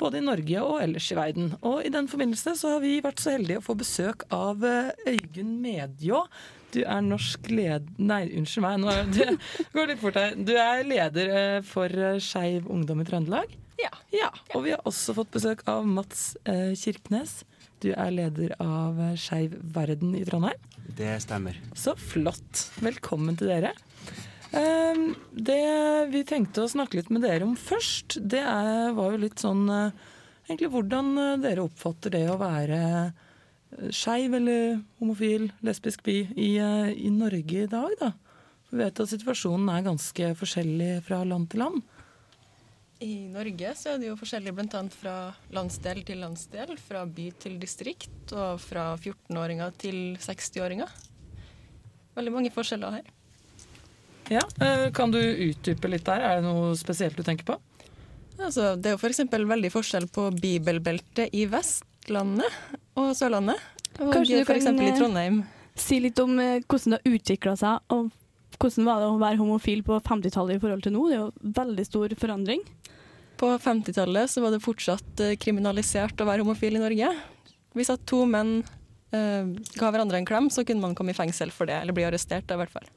Både 0.00 0.18
i 0.18 0.24
Norge 0.24 0.62
og 0.64 0.80
ellers 0.82 1.10
i 1.12 1.16
verden. 1.18 1.52
Og 1.68 1.84
i 1.86 1.92
den 1.92 2.08
forbindelse 2.10 2.56
så 2.58 2.74
har 2.74 2.82
vi 2.82 2.96
vært 3.04 3.22
så 3.22 3.36
heldige 3.36 3.60
å 3.60 3.64
få 3.64 3.76
besøk 3.78 4.24
av 4.34 4.64
eh, 4.66 4.90
Øygunn 5.12 5.58
Medjå. 5.62 6.24
Du 6.72 6.80
er 6.82 7.04
norsk 7.04 7.50
led... 7.52 7.90
Nei, 8.00 8.24
unnskyld 8.40 8.64
meg, 8.64 8.80
nå 8.82 8.90
er 8.92 9.10
det 9.16 9.68
går 9.76 9.92
litt 9.92 10.02
fort 10.02 10.18
her. 10.18 10.34
Du 10.36 10.54
er 10.56 10.82
leder 10.88 11.34
eh, 11.36 11.58
for 11.66 11.92
eh, 11.92 12.18
Skeiv 12.22 12.70
Ungdom 12.72 13.04
i 13.04 13.08
Trøndelag. 13.08 13.54
Ja. 13.82 13.92
ja. 14.14 14.30
Og 14.56 14.66
vi 14.66 14.74
har 14.74 14.82
også 14.88 15.14
fått 15.16 15.32
besøk 15.34 15.64
av 15.70 15.86
Mats 15.88 16.36
Kirknes. 16.78 17.40
Du 17.82 17.88
er 17.90 18.12
leder 18.14 18.52
av 18.62 19.00
Skeiv 19.18 19.56
Verden 19.74 20.14
i 20.14 20.22
Trondheim. 20.28 20.68
Det 20.98 21.16
stemmer. 21.24 21.56
Så 21.78 21.96
flott. 21.98 22.68
Velkommen 22.84 23.38
til 23.38 23.50
dere. 23.50 23.72
Ehm, 24.52 25.14
det 25.32 25.64
vi 26.12 26.20
tenkte 26.28 26.66
å 26.66 26.70
snakke 26.70 26.98
litt 26.98 27.10
med 27.12 27.24
dere 27.24 27.46
om 27.46 27.54
først, 27.56 28.18
det 28.20 28.44
var 28.44 29.14
jo 29.14 29.22
litt 29.24 29.40
sånn 29.40 29.68
eh, 29.72 30.08
Egentlig 30.42 30.72
hvordan 30.74 31.12
eh, 31.22 31.36
dere 31.40 31.62
oppfatter 31.64 32.12
det 32.12 32.24
å 32.28 32.40
være 32.40 32.80
eh, 32.82 33.88
skeiv 33.94 34.34
eller 34.36 34.82
homofil, 35.00 35.46
lesbisk, 35.64 36.02
bi 36.04 36.26
i, 36.34 36.50
i 36.58 37.12
Norge 37.14 37.62
i 37.62 37.70
dag, 37.70 37.94
da. 38.00 38.10
Vi 38.72 38.80
vet 38.80 39.00
at 39.00 39.12
situasjonen 39.12 39.70
er 39.70 39.86
ganske 39.86 40.32
forskjellig 40.40 40.90
fra 41.06 41.22
land 41.28 41.48
til 41.52 41.62
land. 41.62 41.80
I 43.02 43.28
Norge 43.30 43.72
så 43.78 43.94
er 43.94 44.02
det 44.02 44.10
jo 44.10 44.18
forskjellig 44.18 44.52
bl.a. 44.58 44.82
fra 44.92 45.14
landsdel 45.54 46.02
til 46.08 46.20
landsdel, 46.24 46.74
fra 46.80 47.06
by 47.06 47.30
til 47.46 47.56
distrikt, 47.62 48.34
og 48.34 48.60
fra 48.62 48.92
14-åringer 48.98 49.74
til 49.80 49.98
60-åringer. 50.20 50.92
Veldig 52.18 52.34
mange 52.34 52.52
forskjeller 52.54 52.98
her. 52.98 53.10
Ja, 54.32 54.42
eh, 54.64 54.88
Kan 54.96 55.12
du 55.12 55.20
utdype 55.20 55.90
litt 55.90 56.06
der? 56.08 56.22
Er 56.24 56.40
det 56.40 56.46
noe 56.46 56.72
spesielt 56.78 57.18
du 57.18 57.24
tenker 57.26 57.46
på? 57.52 57.58
Altså, 58.40 58.72
det 58.80 58.90
er 58.90 58.96
jo 58.96 59.00
f.eks. 59.02 59.22
veldig 59.30 59.70
forskjell 59.72 60.08
på 60.12 60.30
bibelbeltet 60.40 61.34
i 61.36 61.44
Vestlandet 61.50 62.48
og 62.98 63.12
Sørlandet. 63.18 63.60
Og 64.00 64.12
Kanskje 64.14 64.40
du 64.40 64.46
f.eks. 64.46 64.66
kan, 64.66 64.80
i 64.80 64.88
eh, 64.88 64.96
Trondheim. 64.96 65.42
Si 65.78 66.00
litt 66.02 66.18
om 66.22 66.38
eh, 66.40 66.62
hvordan 66.64 66.96
det 66.96 67.00
har 67.02 67.16
utvikla 67.18 67.54
seg, 67.60 67.94
og 67.94 68.10
hvordan 68.58 68.88
var 68.88 69.02
det 69.02 69.10
å 69.10 69.20
være 69.20 69.40
homofil 69.40 69.84
på 69.86 69.98
50-tallet 70.06 70.58
i 70.58 70.62
forhold 70.62 70.84
til 70.86 70.96
nå? 70.96 71.04
Det 71.10 71.18
er 71.18 71.22
jo 71.22 71.52
veldig 71.60 71.86
stor 71.88 72.16
forandring. 72.18 72.64
På 73.42 73.52
50-tallet 73.58 74.30
så 74.30 74.42
var 74.44 74.54
det 74.54 74.62
fortsatt 74.62 75.22
kriminalisert 75.42 76.20
å 76.22 76.28
være 76.28 76.44
homofil 76.46 76.78
i 76.78 76.82
Norge. 76.82 77.12
Hvis 77.76 77.90
at 77.92 78.04
to 78.08 78.22
menn 78.28 78.60
eh, 79.12 79.52
ga 79.76 79.92
hverandre 79.92 80.20
en 80.20 80.28
klem, 80.28 80.50
så 80.52 80.64
kunne 80.66 80.84
man 80.84 80.96
komme 80.98 81.14
i 81.14 81.16
fengsel 81.16 81.52
for 81.54 81.68
det, 81.68 81.78
eller 81.82 81.96
bli 81.96 82.06
arrestert 82.06 82.48
da, 82.48 82.56
i 82.56 82.62
hvert 82.62 82.74
fall. 82.74 82.88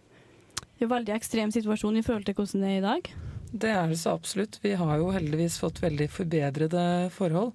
En 0.83 0.91
veldig 0.91 1.15
ekstrem 1.15 1.53
situasjon 1.55 1.97
i 1.99 2.03
forhold 2.03 2.27
til 2.27 2.35
hvordan 2.37 2.65
det 2.65 2.73
er 2.73 2.81
i 2.81 2.85
dag. 2.85 3.13
Det 3.55 3.71
er 3.71 3.87
det 3.91 3.99
så 4.01 4.15
absolutt. 4.17 4.59
Vi 4.63 4.73
har 4.75 4.97
jo 4.99 5.13
heldigvis 5.15 5.59
fått 5.61 5.79
veldig 5.83 6.09
forbedrede 6.11 6.83
forhold. 7.15 7.53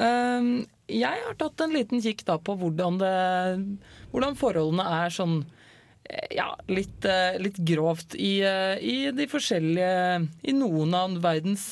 Ehm, 0.00 0.66
jeg 0.90 1.24
har 1.24 1.38
tatt 1.38 1.62
en 1.64 1.74
liten 1.74 2.02
kikk 2.02 2.26
da 2.28 2.36
på 2.42 2.56
hvordan, 2.60 3.00
det, 3.00 3.88
hvordan 4.12 4.38
forholdene 4.38 4.84
er 5.00 5.14
sånn 5.14 5.40
eh, 6.04 6.36
ja, 6.36 6.50
litt, 6.68 7.04
eh, 7.08 7.40
litt 7.42 7.58
grovt 7.66 8.16
i, 8.18 8.38
eh, 8.44 8.76
i 8.80 8.96
de 9.16 9.26
forskjellige 9.30 10.28
I 10.44 10.56
noen 10.56 10.96
av 10.96 11.18
verdens 11.24 11.70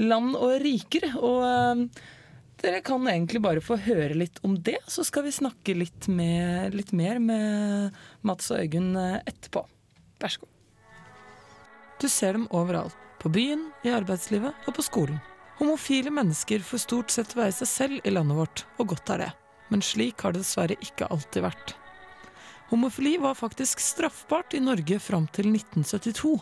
land 0.00 0.36
og 0.40 0.56
riker. 0.64 1.10
Og 1.20 1.92
dere 2.64 2.80
kan 2.86 3.04
egentlig 3.12 3.44
bare 3.44 3.64
få 3.64 3.76
høre 3.84 4.16
litt 4.16 4.40
om 4.46 4.56
det, 4.56 4.80
så 4.88 5.04
skal 5.04 5.28
vi 5.28 5.36
snakke 5.36 5.76
litt, 5.76 6.08
med, 6.08 6.72
litt 6.74 6.96
mer 6.96 7.20
med 7.20 8.04
Mats 8.24 8.48
og 8.54 8.64
Øygunn 8.64 8.94
etterpå. 8.96 9.66
Vær 10.22 10.32
så 10.32 10.44
god. 10.44 10.52
Du 12.00 12.08
ser 12.12 12.36
dem 12.36 12.46
overalt. 12.50 12.96
På 13.20 13.30
byen, 13.32 13.70
i 13.82 13.90
arbeidslivet 13.90 14.68
og 14.68 14.76
på 14.76 14.84
skolen. 14.84 15.16
Homofile 15.56 16.12
mennesker 16.12 16.60
får 16.60 16.82
stort 16.84 17.14
sett 17.14 17.32
være 17.36 17.54
seg 17.56 17.68
selv 17.70 18.04
i 18.04 18.12
landet 18.12 18.36
vårt, 18.36 18.62
og 18.76 18.92
godt 18.92 19.10
er 19.14 19.22
det. 19.24 19.32
Men 19.72 19.82
slik 19.82 20.20
har 20.22 20.36
det 20.36 20.44
dessverre 20.44 20.76
ikke 20.84 21.08
alltid 21.10 21.46
vært. 21.46 21.72
Homofili 22.68 23.14
var 23.22 23.38
faktisk 23.38 23.80
straffbart 23.80 24.54
i 24.54 24.60
Norge 24.60 24.98
fram 25.00 25.28
til 25.32 25.48
1972, 25.54 26.34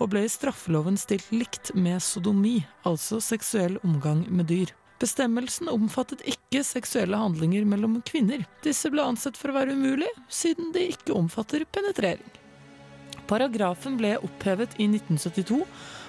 og 0.00 0.10
ble 0.10 0.24
i 0.24 0.32
straffeloven 0.32 0.96
stilt 0.98 1.28
likt 1.36 1.70
med 1.76 2.02
sodomi, 2.02 2.58
altså 2.88 3.20
seksuell 3.20 3.76
omgang 3.84 4.24
med 4.32 4.48
dyr. 4.50 4.72
Bestemmelsen 4.98 5.68
omfattet 5.68 6.24
ikke 6.24 6.62
seksuelle 6.64 7.20
handlinger 7.20 7.68
mellom 7.68 8.00
kvinner. 8.08 8.46
Disse 8.64 8.90
ble 8.90 9.04
ansett 9.04 9.36
for 9.36 9.52
å 9.52 9.58
være 9.58 9.76
umulig, 9.76 10.08
siden 10.32 10.72
de 10.72 10.88
ikke 10.94 11.14
omfatter 11.14 11.68
penetrering. 11.68 12.32
Paragrafen 13.26 13.96
ble 13.98 14.16
opphevet 14.22 14.76
i 14.78 14.86
1972, 14.86 15.62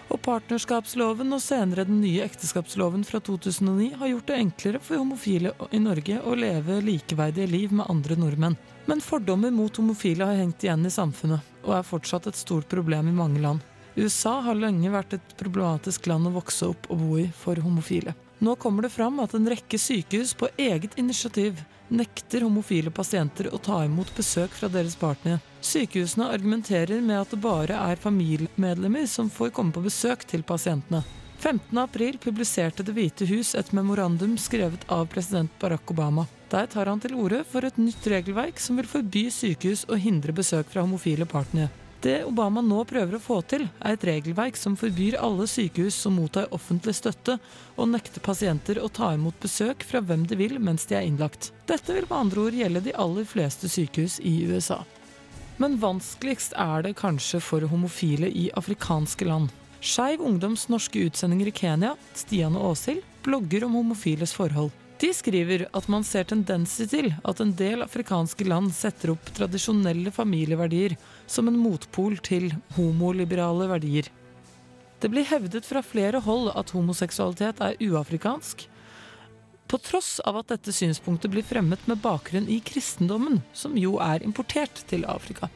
og 0.08 0.22
partnerskapsloven 0.24 1.34
og 1.36 1.42
senere 1.44 1.84
den 1.88 2.00
nye 2.00 2.24
ekteskapsloven 2.24 3.04
fra 3.08 3.20
2009 3.20 3.90
har 4.00 4.12
gjort 4.12 4.30
det 4.30 4.38
enklere 4.40 4.82
for 4.84 5.02
homofile 5.02 5.52
i 5.76 5.82
Norge 5.84 6.22
å 6.24 6.36
leve 6.38 6.78
likeverdige 6.86 7.50
liv 7.52 7.74
med 7.76 7.90
andre 7.92 8.16
nordmenn. 8.20 8.56
Men 8.88 9.04
fordommer 9.04 9.52
mot 9.52 9.82
homofile 9.82 10.30
har 10.30 10.40
hengt 10.40 10.64
igjen 10.64 10.86
i 10.88 10.94
samfunnet, 10.94 11.44
og 11.66 11.74
er 11.76 11.90
fortsatt 11.90 12.30
et 12.30 12.40
stort 12.40 12.70
problem 12.72 13.10
i 13.12 13.18
mange 13.18 13.44
land. 13.44 13.66
USA 13.98 14.38
har 14.46 14.56
lenge 14.56 14.94
vært 14.94 15.18
et 15.18 15.36
problematisk 15.40 16.08
land 16.08 16.30
å 16.30 16.36
vokse 16.38 16.70
opp 16.70 16.88
og 16.94 17.02
bo 17.02 17.20
i 17.20 17.28
for 17.34 17.60
homofile. 17.66 18.14
Nå 18.40 18.56
kommer 18.56 18.86
det 18.86 18.94
fram 18.94 19.20
at 19.20 19.34
en 19.34 19.50
rekke 19.50 19.80
sykehus 19.82 20.36
på 20.38 20.50
eget 20.58 20.98
initiativ 21.00 21.64
nekter 21.90 22.44
homofile 22.46 22.92
pasienter 22.92 23.50
å 23.50 23.58
ta 23.58 23.80
imot 23.86 24.12
besøk 24.16 24.54
fra 24.54 24.70
deres 24.70 24.96
partnere. 25.00 25.40
Sykehusene 25.62 26.28
argumenterer 26.36 27.02
med 27.02 27.22
at 27.22 27.34
det 27.34 27.42
bare 27.42 27.80
er 27.92 28.02
familiemedlemmer 28.02 29.08
som 29.10 29.32
får 29.34 29.56
komme 29.56 29.74
på 29.74 29.86
besøk 29.88 30.28
til 30.30 30.46
pasientene. 30.46 31.02
15. 31.40 31.78
april 31.78 32.18
publiserte 32.18 32.84
Det 32.84 32.94
hvite 32.98 33.26
hus 33.30 33.54
et 33.56 33.74
memorandum 33.74 34.38
skrevet 34.42 34.86
av 34.90 35.06
president 35.10 35.52
Barack 35.62 35.92
Obama. 35.94 36.28
Der 36.50 36.70
tar 36.70 36.90
han 36.90 37.02
til 37.02 37.18
orde 37.18 37.44
for 37.46 37.66
et 37.66 37.78
nytt 37.78 38.06
regelverk 38.10 38.62
som 38.62 38.78
vil 38.78 38.90
forby 38.90 39.28
sykehus 39.34 39.86
å 39.90 39.98
hindre 40.02 40.34
besøk 40.34 40.70
fra 40.72 40.86
homofile 40.86 41.26
partnere. 41.30 41.70
Det 42.08 42.22
Obama 42.24 42.62
nå 42.64 42.86
prøver 42.88 43.18
å 43.18 43.20
få 43.20 43.42
til, 43.52 43.66
er 43.84 43.98
et 43.98 44.04
regelverk 44.08 44.56
som 44.56 44.78
forbyr 44.80 45.18
alle 45.20 45.44
sykehus 45.52 45.98
som 46.06 46.14
mottar 46.16 46.46
offentlig 46.56 46.94
støtte, 46.96 47.36
å 47.76 47.88
nekte 47.90 48.24
pasienter 48.24 48.80
å 48.80 48.88
ta 48.88 49.10
imot 49.18 49.36
besøk 49.44 49.84
fra 49.84 50.00
hvem 50.00 50.24
de 50.30 50.38
vil 50.40 50.56
mens 50.64 50.88
de 50.88 50.96
er 50.96 51.04
innlagt. 51.04 51.50
Dette 51.68 51.92
vil 51.92 52.08
med 52.08 52.16
andre 52.16 52.46
ord 52.46 52.56
gjelde 52.62 52.84
de 52.86 52.96
aller 52.96 53.28
fleste 53.28 53.68
sykehus 53.68 54.22
i 54.24 54.38
USA. 54.48 54.80
Men 55.60 55.76
vanskeligst 55.84 56.56
er 56.56 56.88
det 56.88 56.96
kanskje 57.02 57.44
for 57.44 57.68
homofile 57.68 58.32
i 58.32 58.48
afrikanske 58.56 59.28
land. 59.28 59.52
Skeiv 59.84 60.24
Ungdoms 60.24 60.70
norske 60.72 61.04
utsendinger 61.10 61.52
i 61.52 61.58
Kenya, 61.60 61.98
Stian 62.16 62.56
og 62.56 62.72
Åshild, 62.72 63.04
blogger 63.28 63.68
om 63.68 63.76
homofiles 63.82 64.32
forhold. 64.38 64.72
De 64.98 65.12
skriver 65.14 65.68
at 65.78 65.92
man 65.92 66.08
ser 66.08 66.26
tendenser 66.26 66.88
til 66.90 67.12
at 67.28 67.42
en 67.44 67.52
del 67.54 67.84
afrikanske 67.84 68.48
land 68.48 68.72
setter 68.74 69.12
opp 69.14 69.28
tradisjonelle 69.36 70.10
familieverdier 70.16 70.96
som 71.28 71.50
en 71.50 71.60
motpol 71.60 72.18
til 72.24 72.50
homoliberale 72.78 73.68
verdier. 73.70 74.10
Det 74.98 75.12
blir 75.14 75.28
hevdet 75.30 75.68
fra 75.68 75.84
flere 75.86 76.24
hold 76.26 76.50
at 76.58 76.74
homoseksualitet 76.74 77.62
er 77.62 77.78
uafrikansk, 77.86 78.66
på 79.68 79.78
tross 79.84 80.18
av 80.24 80.40
at 80.40 80.54
dette 80.54 80.72
synspunktet 80.72 81.32
blir 81.34 81.44
fremmet 81.44 81.84
med 81.92 82.00
bakgrunn 82.00 82.48
i 82.48 82.62
kristendommen, 82.64 83.42
som 83.54 83.76
jo 83.78 83.98
er 84.00 84.24
importert 84.24 84.86
til 84.88 85.04
Afrika. 85.12 85.50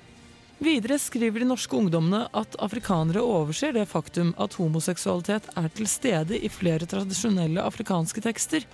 Videre 0.62 1.00
skriver 1.02 1.42
de 1.42 1.48
norske 1.50 1.74
ungdommene 1.74 2.26
at 2.38 2.58
afrikanere 2.62 3.24
overser 3.26 3.72
det 3.74 3.88
faktum 3.90 4.36
at 4.38 4.54
homoseksualitet 4.60 5.48
er 5.58 5.70
til 5.74 5.88
stede 5.90 6.38
i 6.38 6.52
flere 6.54 6.86
tradisjonelle 6.86 7.64
afrikanske 7.66 8.22
tekster, 8.22 8.68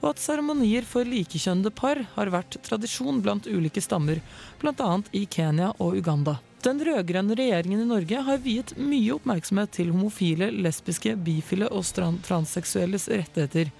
og 0.00 0.12
at 0.12 0.22
seremonier 0.22 0.86
for 0.88 1.08
likekjønnede 1.08 1.72
par 1.76 2.02
har 2.14 2.32
vært 2.32 2.58
tradisjon 2.66 3.20
blant 3.24 3.48
ulike 3.50 3.82
stammer, 3.84 4.20
bl.a. 4.60 4.92
i 5.12 5.26
Kenya 5.28 5.72
og 5.78 5.98
Uganda. 6.00 6.38
Den 6.64 6.80
rød-grønne 6.84 7.36
regjeringen 7.38 7.80
i 7.80 7.88
Norge 7.88 8.20
har 8.26 8.40
viet 8.44 8.74
mye 8.76 9.14
oppmerksomhet 9.14 9.72
til 9.78 9.92
homofile, 9.94 10.50
lesbiske, 10.52 11.14
bifile 11.24 11.70
og 11.72 11.86
transseksuelles 12.26 13.08
rettigheter. 13.08 13.70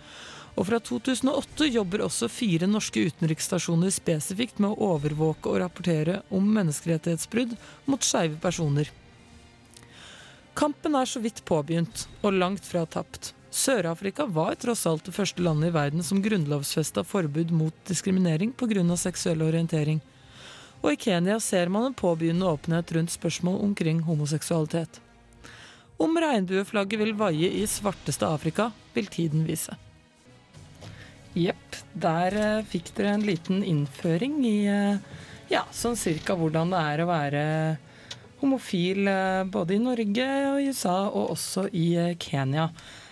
Og 0.57 0.67
fra 0.69 0.81
2008 0.83 1.69
jobber 1.71 2.07
også 2.07 2.29
fire 2.33 2.69
norske 2.69 3.05
utenriksstasjoner 3.09 3.93
spesifikt 3.93 4.59
med 4.61 4.73
å 4.73 4.95
overvåke 4.95 5.53
og 5.53 5.61
rapportere 5.63 6.23
om 6.33 6.49
menneskerettighetsbrudd 6.57 7.53
mot 7.89 8.05
skeive 8.05 8.41
personer. 8.41 8.89
Kampen 10.57 10.97
er 10.99 11.09
så 11.09 11.21
vidt 11.23 11.45
påbegynt, 11.49 12.09
og 12.25 12.35
langt 12.37 12.67
fra 12.67 12.83
tapt. 12.89 13.33
Sør-Afrika 13.51 14.27
var 14.31 14.55
tross 14.63 14.87
alt 14.87 15.05
det 15.09 15.15
første 15.17 15.43
landet 15.43 15.73
i 15.73 15.75
verden 15.75 16.05
som 16.07 16.23
grunnlovfesta 16.23 17.03
forbud 17.03 17.51
mot 17.51 17.75
diskriminering 17.91 18.53
pga. 18.53 18.97
seksuell 18.97 19.43
orientering. 19.43 20.01
Og 20.83 20.93
i 20.93 20.97
Kenya 20.97 21.41
ser 21.41 21.69
man 21.69 21.85
en 21.91 21.95
påbegynnende 21.95 22.47
åpenhet 22.47 22.93
rundt 22.93 23.11
spørsmål 23.11 23.61
omkring 23.61 24.01
homoseksualitet. 24.07 25.01
Om 25.99 26.17
regnbueflagget 26.17 27.01
vil 27.01 27.13
vaie 27.13 27.51
i 27.61 27.67
svarteste 27.67 28.27
Afrika, 28.27 28.71
vil 28.95 29.07
tiden 29.07 29.45
vise. 29.45 29.77
Jepp. 31.35 31.77
Der 31.93 32.35
eh, 32.39 32.65
fikk 32.71 32.95
dere 32.95 33.17
en 33.17 33.27
liten 33.27 33.65
innføring 33.67 34.39
i 34.47 34.57
eh, 34.71 34.99
ja, 35.51 35.65
sånn 35.75 35.99
cirka 35.99 36.37
hvordan 36.39 36.71
det 36.71 36.81
er 36.81 37.03
å 37.03 37.09
være 37.11 37.43
homofil 38.41 39.11
eh, 39.11 39.43
både 39.51 39.77
i 39.77 39.83
Norge 39.83 40.27
og 40.53 40.61
i 40.63 40.71
USA 40.71 40.97
og 41.09 41.35
også 41.35 41.67
i 41.75 42.15
Kenya. 42.23 42.71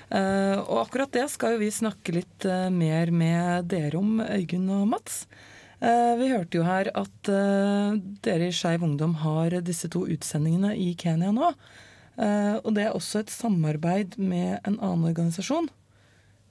Eh, 0.09 0.57
og 0.62 0.87
akkurat 0.87 1.12
det 1.12 1.27
skal 1.29 1.55
jo 1.55 1.61
vi 1.61 1.69
snakke 1.75 2.15
litt 2.17 2.47
eh, 2.49 2.69
mer 2.73 3.12
med 3.12 3.69
dere 3.69 3.99
om, 4.00 4.19
Øygunn 4.25 4.69
og 4.73 4.87
Mats. 4.95 5.27
Eh, 5.85 6.15
vi 6.21 6.31
hørte 6.33 6.59
jo 6.61 6.65
her 6.67 6.91
at 6.97 7.33
dere 8.25 8.49
i 8.49 8.55
Skeiv 8.55 8.87
Ungdom 8.87 9.19
har 9.23 9.59
disse 9.65 9.91
to 9.93 10.07
utsendingene 10.09 10.73
i 10.77 10.95
Kenya 10.99 11.33
nå. 11.35 11.53
Og 12.19 12.73
det 12.75 12.83
er 12.83 12.97
også 12.97 13.21
et 13.21 13.31
samarbeid 13.31 14.17
med 14.19 14.57
en 14.67 14.75
annen 14.83 15.05
organisasjon. 15.07 15.69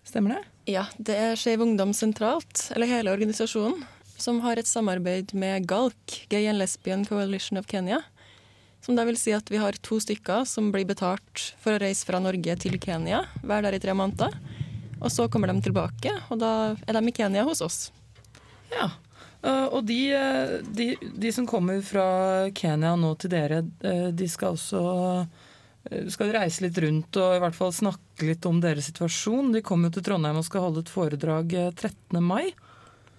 Stemmer 0.08 0.38
det? 0.38 0.44
Ja, 0.72 0.86
det 0.96 1.18
er 1.20 1.36
Skeiv 1.36 1.66
Ungdom 1.66 1.92
sentralt, 1.92 2.70
eller 2.72 2.88
hele 2.88 3.12
organisasjonen, 3.12 3.82
som 4.16 4.40
har 4.46 4.62
et 4.62 4.70
samarbeid 4.70 5.34
med 5.36 5.68
GALK, 5.68 6.22
Gay 6.32 6.48
and 6.48 6.62
Lesbian 6.62 7.04
Coalition 7.10 7.60
of 7.60 7.68
Kenya. 7.68 8.00
Som 8.88 8.96
da 8.96 9.04
vil 9.04 9.18
si 9.20 9.34
at 9.36 9.50
vi 9.52 9.60
har 9.60 9.76
to 9.84 9.98
stykker 10.00 10.46
som 10.48 10.70
blir 10.72 10.86
betalt 10.88 11.42
for 11.60 11.76
å 11.76 11.80
reise 11.84 12.08
fra 12.08 12.22
Norge 12.24 12.54
til 12.64 12.78
Kenya 12.80 13.26
hver 13.44 13.66
der 13.66 13.76
i 13.76 13.82
tre 13.84 13.92
måneder. 13.92 14.38
Og 15.02 15.12
så 15.12 15.26
kommer 15.28 15.52
de 15.52 15.60
tilbake, 15.66 16.14
og 16.32 16.40
da 16.40 16.52
er 16.88 16.96
de 16.96 17.02
i 17.12 17.14
Kenya 17.18 17.44
hos 17.44 17.60
oss. 17.66 17.80
Ja. 18.72 18.88
Eh, 19.44 19.68
og 19.68 19.84
de, 19.90 20.00
eh, 20.16 20.54
de, 20.64 20.88
de 21.04 21.34
som 21.36 21.50
kommer 21.52 21.84
fra 21.84 22.08
Kenya 22.56 22.96
nå 22.96 23.12
til 23.20 23.36
dere, 23.36 23.60
eh, 23.84 24.08
de 24.16 24.32
skal 24.32 24.56
også 24.56 25.28
skal 26.12 26.32
reise 26.36 26.64
litt 26.64 26.80
rundt 26.84 27.20
og 27.20 27.36
i 27.36 27.44
hvert 27.44 27.56
fall 27.56 27.76
snakke 27.76 28.32
litt 28.32 28.48
om 28.48 28.64
deres 28.64 28.88
situasjon. 28.90 29.52
De 29.52 29.64
kommer 29.66 29.92
jo 29.92 29.98
til 29.98 30.08
Trondheim 30.10 30.40
og 30.40 30.48
skal 30.48 30.64
holde 30.68 30.84
et 30.84 30.92
foredrag 30.92 31.60
eh, 31.60 31.70
13. 31.76 32.24
mai. 32.24 32.54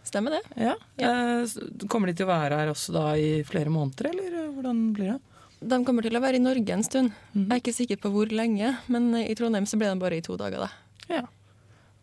Stemmer 0.09 0.39
det? 0.39 0.43
Ja. 0.57 0.75
Ja. 0.97 1.13
Kommer 1.93 2.09
de 2.09 2.17
til 2.17 2.25
å 2.25 2.33
være 2.33 2.63
her 2.63 2.73
også 2.73 2.97
da 2.97 3.11
i 3.21 3.43
flere 3.45 3.69
måneder, 3.73 4.15
eller 4.15 4.55
hvordan 4.57 4.87
blir 4.97 5.19
det? 5.19 5.19
De 5.61 5.79
kommer 5.85 6.07
til 6.07 6.15
å 6.15 6.23
være 6.23 6.39
i 6.39 6.43
Norge 6.43 6.75
en 6.75 6.85
stund. 6.87 7.17
Jeg 7.35 7.49
er 7.51 7.63
ikke 7.63 7.75
sikker 7.75 7.99
på 8.03 8.13
hvor 8.15 8.31
lenge, 8.31 8.77
men 8.87 9.11
i 9.19 9.35
Trondheim 9.39 9.67
så 9.67 9.79
ble 9.81 9.91
de 9.91 10.01
bare 10.01 10.21
i 10.21 10.25
to 10.25 10.37
dager. 10.39 10.67
da. 10.69 10.71
Ja. 11.09 11.25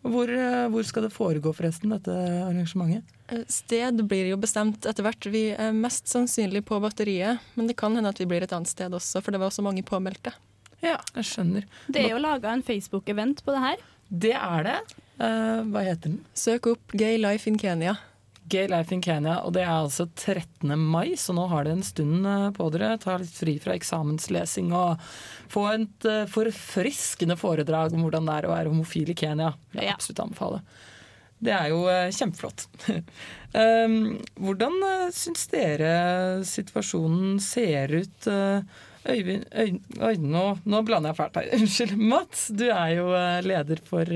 Hvor, 0.06 0.30
eh, 0.30 0.68
hvor 0.70 0.86
skal 0.86 1.08
det 1.08 1.14
foregå 1.16 1.54
forresten, 1.56 1.90
dette 1.90 2.14
arrangementet? 2.46 3.04
Eh, 3.30 3.42
Sted 3.50 4.04
blir 4.06 4.30
jo 4.30 4.38
bestemt 4.38 4.86
etter 4.86 5.02
hvert. 5.02 5.26
Vi 5.32 5.48
er 5.58 5.72
mest 5.74 6.12
sannsynlig 6.12 6.62
på 6.68 6.78
batteriet, 6.84 7.40
men 7.56 7.68
det 7.68 7.78
kan 7.78 7.96
hende 7.96 8.12
at 8.12 8.20
vi 8.22 8.28
blir 8.30 8.44
et 8.46 8.54
annet 8.54 8.70
sted 8.70 8.94
også, 8.94 9.24
for 9.24 9.32
det 9.32 9.42
var 9.42 9.50
også 9.50 9.66
mange 9.66 9.82
påmeldte. 9.84 10.36
Ja, 10.84 11.00
jeg 11.16 11.26
skjønner. 11.26 11.66
Det 11.90 12.04
er 12.04 12.12
jo 12.14 12.22
laga 12.22 12.52
en 12.54 12.62
Facebook-event 12.62 13.42
på 13.42 13.56
det 13.56 13.64
her. 13.64 13.78
Det 14.12 14.36
er 14.38 14.68
det. 14.68 14.80
Uh, 15.18 15.64
hva 15.72 15.82
heter 15.88 16.12
den? 16.12 16.20
Søk 16.38 16.68
opp 16.68 16.94
Gay 16.94 17.18
Life 17.18 17.50
in 17.50 17.58
Kenya. 17.58 17.96
Gay 18.48 18.68
Life 18.70 18.94
in 18.94 19.02
Kenya, 19.02 19.40
og 19.42 19.56
det 19.56 19.64
er 19.64 19.72
altså 19.74 20.06
13. 20.12 20.75
mai, 20.78 21.16
så 21.18 21.34
nå 21.34 21.48
har 21.50 21.66
dere 21.66 21.80
en 21.80 21.86
stund 21.86 22.28
eh, 22.30 22.50
på 22.54 22.68
dere. 22.74 22.92
Ta 23.02 23.16
litt 23.18 23.34
fri 23.34 23.56
fra 23.64 23.74
eksamenslesing 23.74 24.70
og 24.78 25.02
få 25.50 25.64
et 25.72 26.06
eh, 26.10 26.25
forfriskende 26.30 27.38
foredrag 27.42 27.96
om 27.98 28.04
hvordan 28.06 28.30
det 28.30 28.36
er 28.38 28.48
å 28.50 28.52
være 28.54 28.74
homofil 28.74 29.10
i 29.14 29.18
Kenya. 29.18 29.56
Jeg 29.74 29.88
Ja. 29.90 29.96
absolutt 29.98 30.22
anbefale. 30.28 30.60
Det 31.46 31.52
er 31.56 31.72
jo 31.74 31.82
eh, 31.90 32.12
kjempeflott. 32.16 32.68
um, 33.66 33.98
hvordan 34.46 34.78
syns 35.14 35.48
dere 35.52 35.96
situasjonen 36.46 37.42
ser 37.44 37.98
ut? 37.98 38.30
Øyvind, 39.06 39.44
Oi, 40.02 40.14
nå, 40.22 40.46
nå 40.66 40.84
blander 40.86 41.12
jeg 41.12 41.20
fælt 41.20 41.42
her. 41.42 41.50
Unnskyld. 41.60 41.98
Mats, 42.14 42.48
du 42.54 42.68
er 42.70 42.94
jo 43.00 43.10
leder 43.46 43.82
for 43.90 44.10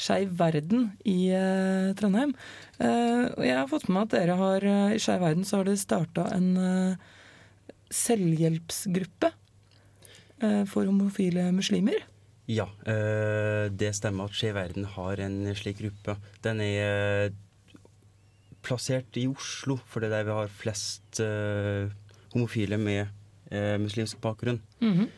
Skeiv 0.00 0.32
Verden 0.38 0.90
i 1.08 1.30
uh, 1.34 1.90
Trondheim. 1.98 2.32
Uh, 2.80 3.28
og 3.36 3.44
jeg 3.44 3.56
har 3.58 3.68
fått 3.70 3.88
med 3.88 3.96
meg 3.96 4.06
at 4.06 4.14
dere 4.16 4.38
har 4.40 4.66
uh, 4.66 4.94
i 4.96 5.00
Skeiv 5.02 5.20
Verden 5.24 5.46
så 5.46 5.60
har 5.60 5.68
dere 5.68 5.80
starta 5.80 6.26
en 6.36 6.50
selvhjelpsgruppe 7.90 9.32
for 10.70 10.86
homofile 10.86 11.48
muslimer. 11.52 11.98
Ja, 12.48 12.64
det 12.86 13.90
stemmer 13.98 14.30
at 14.30 14.36
Skeiv 14.38 14.54
Verden 14.56 14.86
har 14.94 15.20
en 15.20 15.42
slik 15.58 15.82
gruppe. 15.82 16.14
Den 16.46 16.62
er 16.64 17.34
plassert 18.64 19.18
i 19.20 19.26
Oslo, 19.28 19.76
for 19.90 20.00
det 20.00 20.08
er 20.08 20.14
der 20.14 20.28
vi 20.30 20.38
har 20.38 20.54
flest 20.62 21.20
homofile 22.32 22.78
med 22.80 23.10
muslimsk 23.82 24.22
bakgrunn. 24.22 24.62
Eh, 24.80 25.10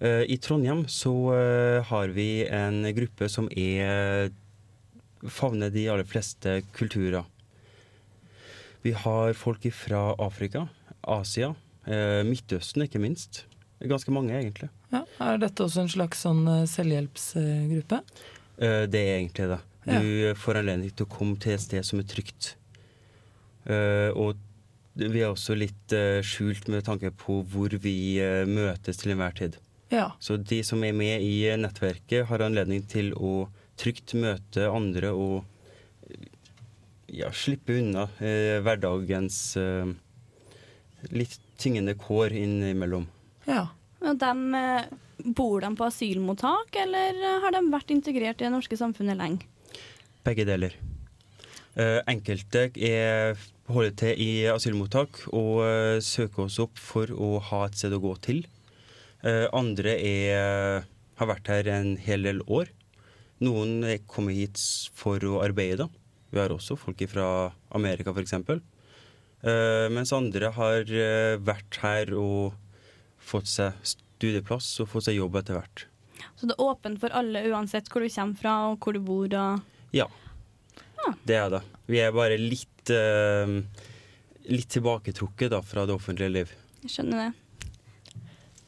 I 0.00 0.36
Trondheim 0.38 0.84
så 0.86 1.10
eh, 1.34 1.82
har 1.88 2.12
vi 2.14 2.44
en 2.46 2.84
gruppe 2.94 3.26
som 3.32 3.48
er 3.50 4.30
favner 5.26 5.72
de 5.74 5.88
aller 5.90 6.06
fleste 6.06 6.60
kulturer. 6.76 7.24
Vi 8.86 8.92
har 8.94 9.32
folk 9.34 9.66
fra 9.74 10.14
Afrika, 10.22 10.68
Asia, 11.02 11.54
eh, 11.86 12.22
Midtøsten 12.26 12.84
ikke 12.86 13.00
minst. 13.02 13.44
Ganske 13.82 14.10
mange, 14.14 14.34
egentlig. 14.38 14.68
Ja, 14.94 15.02
er 15.22 15.38
dette 15.42 15.66
også 15.66 15.82
en 15.84 15.90
slags 15.92 16.22
sånn 16.24 16.44
eh, 16.46 16.64
selvhjelpsgruppe? 16.70 18.00
Eh, 18.62 18.86
Det 18.86 19.02
er 19.02 19.16
egentlig 19.18 19.50
det. 19.50 19.60
Du 19.88 20.34
får 20.36 20.60
anledning 20.60 20.90
til 20.92 21.06
å 21.06 21.10
komme 21.10 21.38
til 21.40 21.54
et 21.56 21.62
sted 21.64 21.86
som 21.86 21.98
er 21.98 22.06
trygt. 22.10 22.54
Eh, 23.66 24.10
og 24.14 24.36
vi 24.98 25.22
er 25.22 25.30
også 25.32 25.54
litt 25.58 25.94
eh, 25.94 26.20
skjult 26.26 26.68
med 26.68 26.84
tanke 26.86 27.10
på 27.14 27.40
hvor 27.50 27.74
vi 27.82 28.18
eh, 28.22 28.44
møtes 28.46 28.98
til 29.00 29.14
enhver 29.14 29.34
tid. 29.38 29.58
Ja. 29.92 30.10
Så 30.20 30.36
de 30.36 30.60
som 30.66 30.82
er 30.84 30.92
med 30.96 31.22
i 31.24 31.48
nettverket, 31.56 32.26
har 32.28 32.44
anledning 32.44 32.84
til 32.88 33.14
å 33.16 33.48
trygt 33.78 34.14
møte 34.18 34.68
andre 34.68 35.12
og 35.14 35.44
ja, 37.08 37.30
slippe 37.32 37.78
unna 37.78 38.08
eh, 38.20 38.58
hverdagens 38.64 39.38
eh, 39.56 39.92
litt 41.14 41.38
tyngende 41.58 41.96
kår 41.98 42.36
innimellom. 42.36 43.08
ja. 43.48 43.68
Og 43.98 44.14
dem, 44.14 44.54
eh, 44.54 44.84
bor 45.34 45.60
de 45.60 45.70
på 45.74 45.86
asylmottak, 45.88 46.76
eller 46.84 47.16
eh, 47.18 47.40
har 47.42 47.50
de 47.50 47.64
vært 47.72 47.90
integrert 47.90 48.38
i 48.38 48.46
det 48.46 48.52
norske 48.54 48.78
samfunnet 48.78 49.18
lenge? 49.18 49.48
Begge 50.22 50.46
deler. 50.46 50.76
Eh, 51.74 51.98
enkelte 52.06 52.68
er 52.76 53.34
holder 53.68 53.96
til 53.98 54.22
i 54.22 54.30
asylmottak 54.52 55.24
og 55.32 55.64
eh, 55.66 55.98
søker 56.04 56.46
oss 56.46 56.60
opp 56.62 56.78
for 56.78 57.10
å 57.10 57.38
ha 57.50 57.64
et 57.66 57.80
sted 57.80 57.96
å 57.96 58.00
gå 58.02 58.14
til. 58.24 58.44
Eh, 59.26 59.46
andre 59.56 59.94
er, 59.98 60.84
har 61.18 61.30
vært 61.30 61.50
her 61.50 61.70
en 61.74 61.96
hel 62.02 62.26
del 62.28 62.42
år. 62.46 62.70
Noen 63.42 63.82
er 63.86 64.02
kommet 64.10 64.38
hit 64.38 64.62
for 64.98 65.22
å 65.26 65.40
arbeide. 65.44 65.88
Vi 66.30 66.40
har 66.40 66.52
også 66.52 66.76
folk 66.78 67.02
fra 67.10 67.52
Amerika, 67.74 68.12
f.eks. 68.12 68.34
Uh, 69.38 69.86
mens 69.94 70.10
andre 70.12 70.50
har 70.50 70.90
eh, 70.90 71.36
vært 71.38 71.78
her 71.84 72.10
og 72.18 72.56
fått 73.22 73.46
seg 73.46 73.76
studieplass 73.86 74.66
og 74.82 74.90
fått 74.90 75.06
seg 75.06 75.20
jobb 75.20 75.38
etter 75.38 75.60
hvert. 75.60 75.84
Så 76.34 76.48
det 76.50 76.56
er 76.56 76.64
åpent 76.66 76.98
for 76.98 77.14
alle 77.14 77.44
uansett 77.46 77.86
hvor 77.92 78.02
du 78.02 78.10
kommer 78.10 78.40
fra 78.40 78.54
og 78.72 78.82
hvor 78.82 78.98
du 78.98 79.02
bor. 79.06 79.30
Og 79.30 79.94
Ja. 79.94 80.08
Det 81.24 81.36
er 81.38 81.52
det. 81.54 81.62
Vi 81.86 82.00
er 82.02 82.10
bare 82.12 82.36
litt, 82.36 82.90
eh, 82.90 83.54
litt 84.50 84.68
tilbaketrukket 84.74 85.54
da, 85.54 85.62
fra 85.62 85.86
det 85.86 85.94
offentlige 85.94 86.34
liv. 86.34 86.56
jeg 86.82 86.90
skjønner 86.90 87.28
det. 87.28 87.47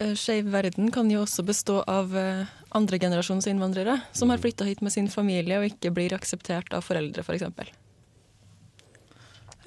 Eh, 0.00 0.14
Skeiv 0.16 0.48
verden 0.52 0.88
kan 0.94 1.10
jo 1.12 1.26
også 1.26 1.44
bestå 1.44 1.82
av 1.84 2.16
eh, 2.16 2.48
andregenerasjons 2.76 3.46
innvandrere 3.50 3.98
som 4.16 4.32
har 4.32 4.40
flytta 4.40 4.64
hit 4.64 4.80
med 4.80 4.94
sin 4.94 5.10
familie 5.12 5.60
og 5.60 5.68
ikke 5.68 5.92
blir 5.92 6.16
akseptert 6.16 6.72
av 6.76 6.86
foreldre, 6.86 7.20
f.eks. 7.20 7.28
For 7.28 7.36
eksempel. 7.36 7.72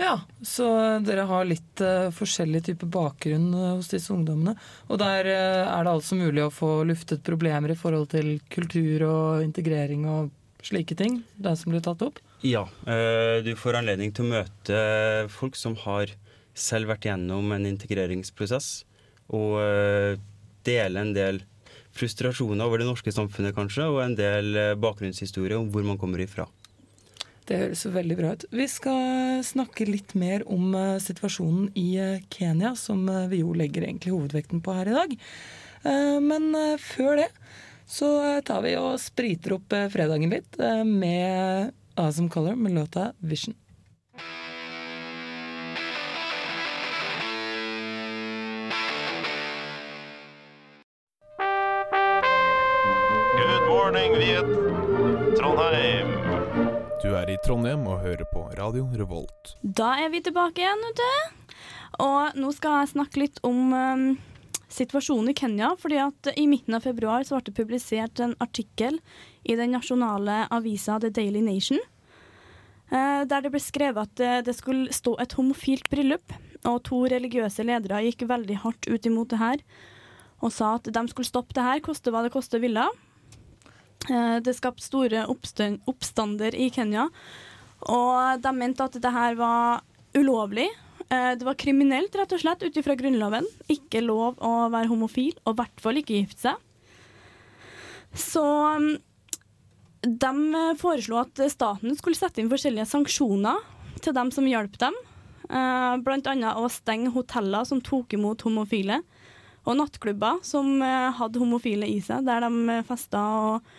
Ja, 0.02 0.16
så 0.42 0.68
dere 1.06 1.28
har 1.30 1.46
litt 1.46 1.82
uh, 1.86 2.10
forskjellig 2.12 2.64
type 2.66 2.88
bakgrunn 2.90 3.52
hos 3.54 3.92
disse 3.92 4.10
ungdommene. 4.10 4.56
Og 4.90 4.98
der 4.98 5.30
uh, 5.30 5.70
er 5.70 5.86
det 5.86 5.92
altså 5.92 6.18
mulig 6.18 6.42
å 6.42 6.54
få 6.54 6.72
luftet 6.90 7.22
problemer 7.24 7.72
i 7.72 7.78
forhold 7.78 8.10
til 8.16 8.40
kultur 8.52 9.06
og 9.06 9.44
integrering 9.46 10.08
og 10.10 10.32
slike 10.66 10.98
ting? 10.98 11.20
Det 11.38 11.54
som 11.62 11.76
blir 11.76 11.86
tatt 11.86 12.02
opp? 12.08 12.18
Ja, 12.42 12.66
uh, 12.90 13.38
du 13.46 13.54
får 13.60 13.84
anledning 13.84 14.16
til 14.18 14.26
å 14.26 14.34
møte 14.34 14.82
folk 15.32 15.62
som 15.62 15.78
har 15.86 16.18
selv 16.58 16.90
vært 16.90 17.06
gjennom 17.12 17.54
en 17.54 17.70
integreringsprosess, 17.70 18.80
og 19.32 19.58
eh, 19.62 20.20
dele 20.68 21.04
en 21.04 21.14
del 21.16 21.42
frustrasjoner 21.94 22.66
over 22.66 22.82
det 22.82 22.90
norske 22.90 23.14
samfunnet, 23.14 23.56
kanskje, 23.56 23.88
og 23.88 24.02
en 24.04 24.18
del 24.18 24.58
eh, 24.58 24.76
bakgrunnshistorie 24.80 25.60
om 25.60 25.70
hvor 25.74 25.86
man 25.88 26.00
kommer 26.02 26.24
ifra. 26.24 26.48
Det 27.44 27.60
høres 27.60 27.84
veldig 27.92 28.16
bra 28.16 28.32
ut. 28.38 28.46
Vi 28.56 28.68
skal 28.72 29.44
snakke 29.44 29.88
litt 29.90 30.16
mer 30.20 30.46
om 30.52 30.74
eh, 30.80 30.96
situasjonen 31.04 31.72
i 31.80 31.90
Kenya, 32.34 32.74
som 32.80 33.06
vi 33.32 33.44
jo 33.44 33.56
legger 33.58 33.88
egentlig 33.88 34.16
hovedvekten 34.16 34.64
på 34.64 34.78
her 34.80 34.92
i 34.92 34.98
dag. 35.02 35.20
Men 35.84 36.54
før 36.80 37.18
det 37.20 37.26
så 37.92 38.08
tar 38.48 38.62
vi 38.64 38.72
og 38.80 38.94
spriter 39.04 39.58
opp 39.58 39.76
fredagen 39.92 40.32
litt 40.32 40.56
med 40.88 41.74
Awesome 42.00 42.32
Color 42.32 42.56
med 42.56 42.78
låta 42.78 43.10
Vision. 43.20 43.58
Morning, 53.94 54.16
Viet. 54.18 54.48
Trondheim. 55.38 56.08
Du 57.04 57.12
er 57.14 57.30
i 57.30 57.36
Trondheim 57.46 57.84
og 57.86 58.00
hører 58.02 58.26
på 58.32 58.48
Radio 58.58 58.88
Revolt. 58.98 59.52
Da 59.62 59.92
er 60.02 60.10
vi 60.10 60.22
tilbake 60.26 60.64
igjen, 60.64 60.82
vet 60.88 60.98
du. 60.98 61.52
Og 62.02 62.40
nå 62.42 62.50
skal 62.58 62.80
jeg 62.80 62.94
snakke 62.96 63.22
litt 63.22 63.38
om 63.46 63.70
um, 63.70 64.08
situasjonen 64.74 65.30
i 65.30 65.36
Kenya. 65.38 65.76
fordi 65.78 66.02
at 66.02 66.32
I 66.34 66.48
midten 66.50 66.74
av 66.74 66.88
februar 66.88 67.22
så 67.22 67.38
ble 67.38 67.52
det 67.52 67.56
publisert 67.60 68.24
en 68.24 68.34
artikkel 68.42 68.98
i 69.46 69.60
den 69.62 69.78
nasjonale 69.78 70.48
avisa 70.50 70.98
The 70.98 71.14
Daily 71.14 71.46
Nation. 71.46 71.78
Uh, 72.90 73.30
Der 73.30 73.46
det 73.46 73.54
ble 73.54 73.62
skrevet 73.62 74.10
at 74.10 74.18
det, 74.18 74.34
det 74.50 74.58
skulle 74.58 74.90
stå 74.90 75.20
et 75.22 75.38
homofilt 75.38 75.90
bryllup. 75.94 76.34
Og 76.66 76.82
to 76.90 77.06
religiøse 77.06 77.62
ledere 77.62 78.02
gikk 78.10 78.26
veldig 78.26 78.62
hardt 78.66 78.90
ut 78.90 79.06
imot 79.06 79.30
det 79.30 79.44
her 79.44 79.68
og 80.44 80.52
sa 80.52 80.74
at 80.76 80.90
de 80.92 81.02
skulle 81.08 81.30
stoppe 81.30 81.54
det 81.56 81.64
her, 81.64 81.80
koste 81.80 82.12
hva 82.12 82.20
det 82.26 82.34
koste 82.34 82.60
ville. 82.60 82.84
Eh, 84.10 84.40
Det 84.44 84.56
skapte 84.56 84.84
store 84.84 85.26
oppstander 85.30 86.56
i 86.56 86.70
Kenya, 86.74 87.10
og 87.88 88.42
de 88.42 88.52
mente 88.56 88.84
at 88.84 88.96
det 89.00 89.12
her 89.12 89.36
var 89.36 89.84
ulovlig. 90.16 90.68
Eh, 91.10 91.36
Det 91.36 91.46
var 91.46 91.56
kriminelt, 91.56 92.16
rett 92.16 92.32
og 92.34 92.40
slett, 92.40 92.64
ut 92.64 92.76
ifra 92.76 92.96
Grunnloven. 92.96 93.46
Ikke 93.70 94.02
lov 94.04 94.36
å 94.40 94.70
være 94.72 94.90
homofil, 94.92 95.34
og 95.46 95.54
i 95.56 95.62
hvert 95.62 95.80
fall 95.80 95.96
ikke 95.96 96.20
gifte 96.22 96.50
seg. 96.50 96.56
Så 98.14 98.44
mm, 98.44 98.98
de 100.04 100.76
foreslo 100.78 101.18
at 101.22 101.40
staten 101.50 101.96
skulle 101.98 102.20
sette 102.20 102.42
inn 102.44 102.52
forskjellige 102.52 102.86
sanksjoner 102.86 103.58
til 104.04 104.14
dem 104.14 104.30
som 104.32 104.46
hjalp 104.46 104.78
dem. 104.78 104.94
Eh, 105.50 105.96
Blant 106.04 106.28
annet 106.28 106.60
å 106.60 106.70
stenge 106.70 107.12
hoteller 107.14 107.66
som 107.66 107.82
tok 107.82 108.14
imot 108.14 108.44
homofile, 108.46 109.02
og 109.66 109.78
nattklubber 109.80 110.42
som 110.44 110.82
eh, 110.84 111.10
hadde 111.16 111.40
homofile 111.40 111.88
i 111.88 112.00
seg, 112.04 112.26
der 112.28 112.44
de 112.44 112.82
festa 112.88 113.24
og 113.40 113.74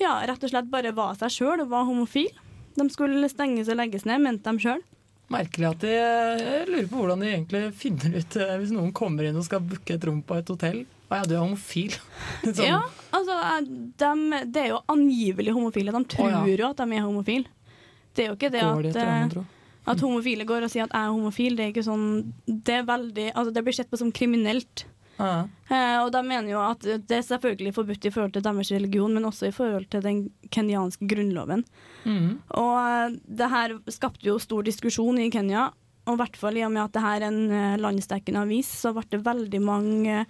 ja, 0.00 0.16
rett 0.26 0.42
og 0.42 0.50
slett 0.50 0.70
bare 0.70 0.94
var 0.96 1.14
seg 1.18 1.32
sjøl 1.32 1.64
og 1.64 1.70
var 1.70 1.86
homofil. 1.88 2.32
De 2.74 2.88
skulle 2.90 3.28
stenges 3.30 3.70
og 3.70 3.78
legges 3.78 4.06
ned, 4.08 4.22
mente 4.24 4.50
de 4.50 4.64
sjøl. 4.64 4.82
Merkelig 5.32 5.70
at 5.70 5.80
de 5.80 5.92
Jeg 5.94 6.66
lurer 6.68 6.88
på 6.90 6.98
hvordan 6.98 7.22
de 7.22 7.30
egentlig 7.30 7.62
finner 7.80 8.18
ut 8.18 8.36
eh, 8.36 8.56
hvis 8.60 8.74
noen 8.74 8.92
kommer 8.96 9.24
inn 9.24 9.38
og 9.40 9.46
skal 9.46 9.62
booke 9.64 9.96
et 9.96 10.04
rom 10.04 10.20
på 10.26 10.36
et 10.36 10.52
hotell. 10.52 10.82
Å 11.08 11.20
ja, 11.20 11.24
du 11.28 11.34
er 11.36 11.42
homofil. 11.42 11.96
Sånn. 12.44 12.64
Ja, 12.66 12.80
altså, 13.14 13.38
de, 13.64 14.42
det 14.52 14.62
er 14.66 14.72
jo 14.74 14.80
angivelig 14.92 15.54
homofile. 15.56 15.94
De 15.94 16.02
tror 16.12 16.28
oh, 16.28 16.32
ja. 16.34 16.56
jo 16.60 16.70
at 16.70 16.82
de 16.82 16.98
er 16.98 17.06
homofile. 17.06 17.70
Det 18.14 18.24
er 18.24 18.30
jo 18.30 18.38
ikke 18.38 18.52
det 18.54 18.62
Går 18.62 18.88
at, 18.90 18.96
det, 18.96 19.04
eh, 19.40 19.54
at 19.90 20.02
homofile 20.04 20.46
går 20.48 20.66
og 20.66 20.72
sier 20.72 20.86
at 20.86 20.94
jeg 20.94 21.08
er 21.08 21.14
homofil. 21.14 21.56
Det 21.56 21.64
er 21.64 21.72
ikke 21.72 21.86
sånn 21.86 22.04
Det 22.46 22.76
er 22.78 22.84
veldig 22.88 23.30
Altså, 23.32 23.50
det 23.54 23.64
blir 23.66 23.76
sett 23.76 23.90
på 23.90 24.00
som 24.00 24.12
kriminelt. 24.14 24.84
Ja. 25.18 25.46
Eh, 25.70 25.98
og 26.02 26.10
de 26.14 26.22
mener 26.26 26.50
jo 26.50 26.60
at 26.64 26.82
det 26.84 27.18
er 27.18 27.26
selvfølgelig 27.26 27.74
forbudt 27.76 28.08
i 28.08 28.12
forhold 28.14 28.34
til 28.34 28.44
deres 28.44 28.72
religion, 28.74 29.14
men 29.14 29.28
også 29.28 29.48
i 29.48 29.54
forhold 29.54 29.86
til 29.92 30.02
den 30.04 30.24
kenyanske 30.54 31.08
grunnloven. 31.10 31.64
Mm. 32.04 32.40
Og 32.58 32.74
eh, 32.82 33.16
det 33.42 33.50
her 33.52 33.76
skapte 33.94 34.26
jo 34.28 34.40
stor 34.42 34.66
diskusjon 34.66 35.20
i 35.22 35.30
Kenya, 35.34 35.68
og 36.04 36.16
i 36.16 36.20
hvert 36.20 36.36
fall 36.36 36.58
i 36.58 36.64
og 36.66 36.72
med 36.74 36.84
at 36.84 36.96
det 36.96 37.04
her 37.04 37.22
er 37.22 37.28
en 37.30 37.44
eh, 37.48 37.78
landsdekkende 37.80 38.44
avis, 38.44 38.70
så 38.82 38.92
ble 38.96 39.06
det 39.12 39.24
veldig 39.24 39.62
mange 39.64 40.24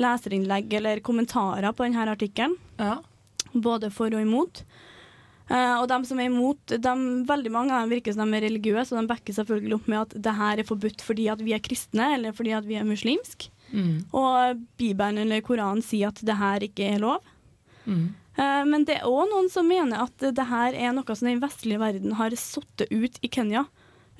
leserinnlegg 0.00 0.72
eller 0.80 1.04
kommentarer 1.04 1.74
på 1.76 1.86
denne 1.86 2.08
artikkelen. 2.10 2.56
Både 3.52 3.90
for 3.92 4.14
og 4.14 4.22
imot. 4.22 4.64
Eh, 5.50 5.76
og 5.80 5.88
de 5.90 5.98
som 6.06 6.20
er 6.22 6.28
imot, 6.30 6.74
de, 6.78 6.92
veldig 7.26 7.52
mange 7.52 7.74
av 7.74 7.84
dem 7.84 7.96
virker 7.96 8.14
som 8.14 8.30
de 8.30 8.38
er 8.38 8.46
religiøse, 8.46 8.94
og 8.94 9.00
de 9.00 9.10
backer 9.10 9.34
selvfølgelig 9.34 9.78
opp 9.80 9.88
med 9.90 10.02
at 10.04 10.18
det 10.26 10.34
her 10.38 10.62
er 10.62 10.68
forbudt 10.68 11.02
fordi 11.02 11.26
at 11.32 11.42
vi 11.42 11.54
er 11.56 11.64
kristne, 11.64 12.12
eller 12.16 12.36
fordi 12.36 12.54
at 12.54 12.68
vi 12.68 12.78
er 12.78 12.86
muslimske. 12.86 13.50
Mm. 13.72 14.04
Og 14.16 14.62
Bibelen 14.80 15.18
eller 15.22 15.42
Koranen 15.46 15.82
sier 15.84 16.10
at 16.10 16.22
det 16.26 16.36
her 16.38 16.64
ikke 16.66 16.88
er 16.94 17.02
lov. 17.02 17.26
Mm. 17.84 18.08
Eh, 18.36 18.64
Men 18.66 18.86
det 18.88 19.00
er 19.00 19.08
òg 19.08 19.28
noen 19.30 19.50
som 19.52 19.68
mener 19.68 20.06
at 20.06 20.16
det 20.36 20.46
her 20.50 20.74
er 20.74 20.94
noe 20.96 21.16
som 21.16 21.28
den 21.28 21.42
vestlige 21.42 21.80
verden 21.82 22.16
har 22.18 22.34
satt 22.38 22.86
ut 22.90 23.20
i 23.22 23.28
Kenya, 23.28 23.66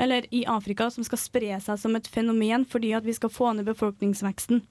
eller 0.01 0.25
i 0.35 0.45
Afrika, 0.49 0.89
som 0.91 1.05
skal 1.05 1.21
spre 1.21 1.57
seg 1.61 1.79
som 1.79 1.97
et 1.97 2.09
fenomen 2.09 2.65
fordi 2.65 2.95
at 2.97 3.05
vi 3.05 3.13
skal 3.13 3.33
få 3.33 3.53
ned 3.53 3.69
befolkningsveksten. 3.69 4.63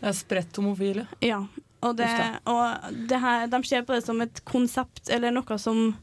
Det 0.00 0.08
er 0.10 0.16
spredt 0.18 0.56
homofile. 0.58 1.06
Ja. 1.22 1.44
Og, 1.82 1.96
det, 1.98 2.08
og 2.46 2.94
det 3.10 3.18
her, 3.18 3.46
de 3.50 3.58
ser 3.66 3.82
på 3.86 3.94
det 3.94 4.04
som 4.06 4.20
et 4.22 4.40
konsept, 4.46 5.08
eller 5.10 5.34
noe 5.34 5.58
som 5.58 5.96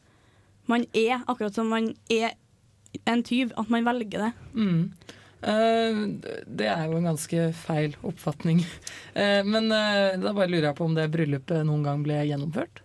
man 0.67 0.85
er, 0.93 1.21
akkurat 1.25 1.55
som 1.55 1.69
man 1.71 1.93
er 2.11 2.35
en 3.07 3.23
tyv. 3.23 3.53
At 3.57 3.71
man 3.71 3.87
velger 3.87 4.25
det. 4.27 4.31
Mm. 4.53 4.91
Eh, 5.41 5.99
det 6.45 6.67
er 6.67 6.85
jo 6.89 6.99
en 6.99 7.09
ganske 7.13 7.49
feil 7.55 7.95
oppfatning. 8.05 8.63
Eh, 9.13 9.41
men 9.47 9.71
eh, 9.71 10.19
da 10.19 10.33
bare 10.35 10.51
lurer 10.51 10.69
jeg 10.69 10.77
på 10.77 10.85
om 10.89 10.95
det 10.97 11.09
bryllupet 11.13 11.65
noen 11.67 11.85
gang 11.87 12.03
ble 12.05 12.19
gjennomført? 12.27 12.83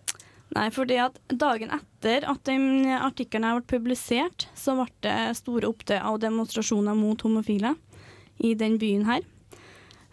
Nei, 0.55 0.69
fordi 0.71 0.97
at 1.03 1.17
dagen 1.29 1.73
etter 1.75 2.25
at 2.31 2.49
artikkelen 2.49 3.57
ble 3.59 3.67
publisert, 3.75 4.47
så 4.55 4.77
ble 4.79 4.87
det 5.03 5.35
store 5.41 5.67
opptøyer 5.67 6.05
og 6.07 6.21
demonstrasjoner 6.23 6.95
mot 6.95 7.21
homofile 7.25 7.73
i 8.39 8.53
den 8.55 8.77
byen 8.79 9.03
her. 9.09 9.25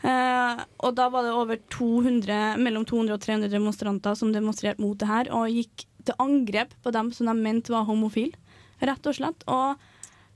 Og 0.02 0.96
da 0.98 1.06
var 1.14 1.28
det 1.28 1.34
over 1.36 1.60
200, 1.70 2.58
mellom 2.58 2.86
200 2.88 3.14
og 3.14 3.22
300 3.22 3.52
demonstranter 3.52 4.16
som 4.18 4.32
demonstrerte 4.34 4.82
mot 4.82 4.98
det 4.98 5.06
her, 5.06 5.30
og 5.30 5.52
gikk 5.52 5.84
til 6.08 6.18
angrep 6.18 6.74
på 6.82 6.90
dem 6.96 7.12
som 7.14 7.30
de 7.30 7.36
mente 7.38 7.70
var 7.70 7.86
homofile, 7.86 8.34
rett 8.82 9.06
og 9.06 9.18
slett. 9.20 9.46
Og 9.46 9.78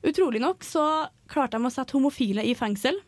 utrolig 0.06 0.42
nok 0.42 0.64
så 0.66 0.84
klarte 1.30 1.58
de 1.58 1.68
å 1.68 1.72
sette 1.72 1.96
homofile 1.96 2.44
i 2.44 2.54
fengsel. 2.58 2.98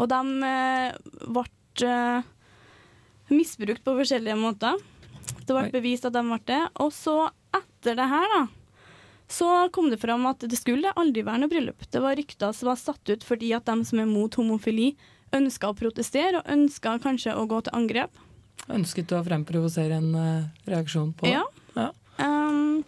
Og 0.00 0.10
de 0.10 0.20
eh, 0.48 0.96
ble 1.30 1.44
eh, 1.86 2.26
misbrukt 3.30 3.84
på 3.84 3.96
forskjellige 4.00 4.38
måter. 4.38 4.80
Det 5.44 5.54
ble 5.54 5.70
bevist 5.72 6.06
at 6.08 6.16
de 6.16 6.24
ble 6.26 6.40
det. 6.48 6.60
Og 6.82 6.92
så, 6.94 7.28
etter 7.54 7.98
det 7.98 8.08
her, 8.10 8.28
da, 8.34 8.42
så 9.30 9.50
kom 9.72 9.88
det 9.92 10.00
fram 10.02 10.26
at 10.28 10.44
det 10.44 10.58
skulle 10.58 10.92
aldri 11.00 11.24
være 11.24 11.44
noe 11.44 11.52
bryllup. 11.52 11.86
Det 11.90 12.02
var 12.02 12.18
rykter 12.18 12.52
som 12.56 12.70
var 12.72 12.80
satt 12.80 13.08
ut 13.08 13.24
fordi 13.24 13.54
at 13.56 13.66
de 13.68 13.86
som 13.88 14.00
er 14.02 14.10
mot 14.10 14.40
homofili, 14.40 14.94
ønska 15.34 15.70
å 15.70 15.76
protestere 15.76 16.40
og 16.40 16.50
ønska 16.50 16.98
kanskje 17.02 17.34
å 17.34 17.46
gå 17.50 17.60
til 17.64 17.74
angrep. 17.74 18.12
Ønsket 18.70 19.12
å 19.12 19.22
fremprovosere 19.26 19.98
en 19.98 20.12
uh, 20.14 20.50
reaksjon 20.70 21.12
på 21.16 21.26
det? 21.26 21.34
Ja. 21.34 21.44
Ja. 21.74 21.88
Um, 22.22 22.84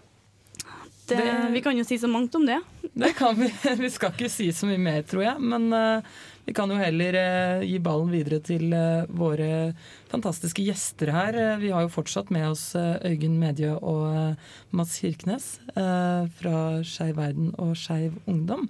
det, 1.09 1.17
Det- 1.19 1.51
Vi 1.55 1.61
kan 1.63 1.77
jo 1.79 1.85
si 1.85 1.99
så 1.99 2.09
mangt 2.11 2.35
om 2.35 2.47
det. 2.47 2.61
Det 2.95 3.13
kan 3.19 3.37
vi. 3.39 3.51
Vi 3.83 3.91
skal 3.91 4.13
ikke 4.15 4.31
si 4.33 4.49
så 4.53 4.67
mye 4.67 4.79
mer, 4.81 5.03
tror 5.07 5.23
jeg. 5.27 5.41
Men 5.41 5.69
uh, 5.73 6.03
vi 6.47 6.55
kan 6.55 6.71
jo 6.71 6.77
heller 6.79 7.17
uh, 7.19 7.65
gi 7.67 7.79
ballen 7.83 8.11
videre 8.15 8.39
til 8.47 8.71
uh, 8.73 9.05
våre 9.11 9.75
fantastiske 10.13 10.63
gjester 10.65 11.11
her. 11.13 11.35
Eh, 11.37 11.57
vi 11.61 11.73
har 11.75 11.83
jo 11.85 11.91
fortsatt 11.93 12.31
med 12.33 12.47
oss 12.49 12.69
eh, 12.79 12.95
Øygunn 13.11 13.35
Medjø 13.43 13.73
og 13.83 14.05
eh, 14.15 14.53
Mats 14.71 14.95
Kirkenes 15.03 15.49
eh, 15.75 16.29
fra 16.39 16.61
Skeiv 16.87 17.17
Verden 17.19 17.51
og 17.59 17.75
Skeiv 17.77 18.15
Ungdom. 18.31 18.69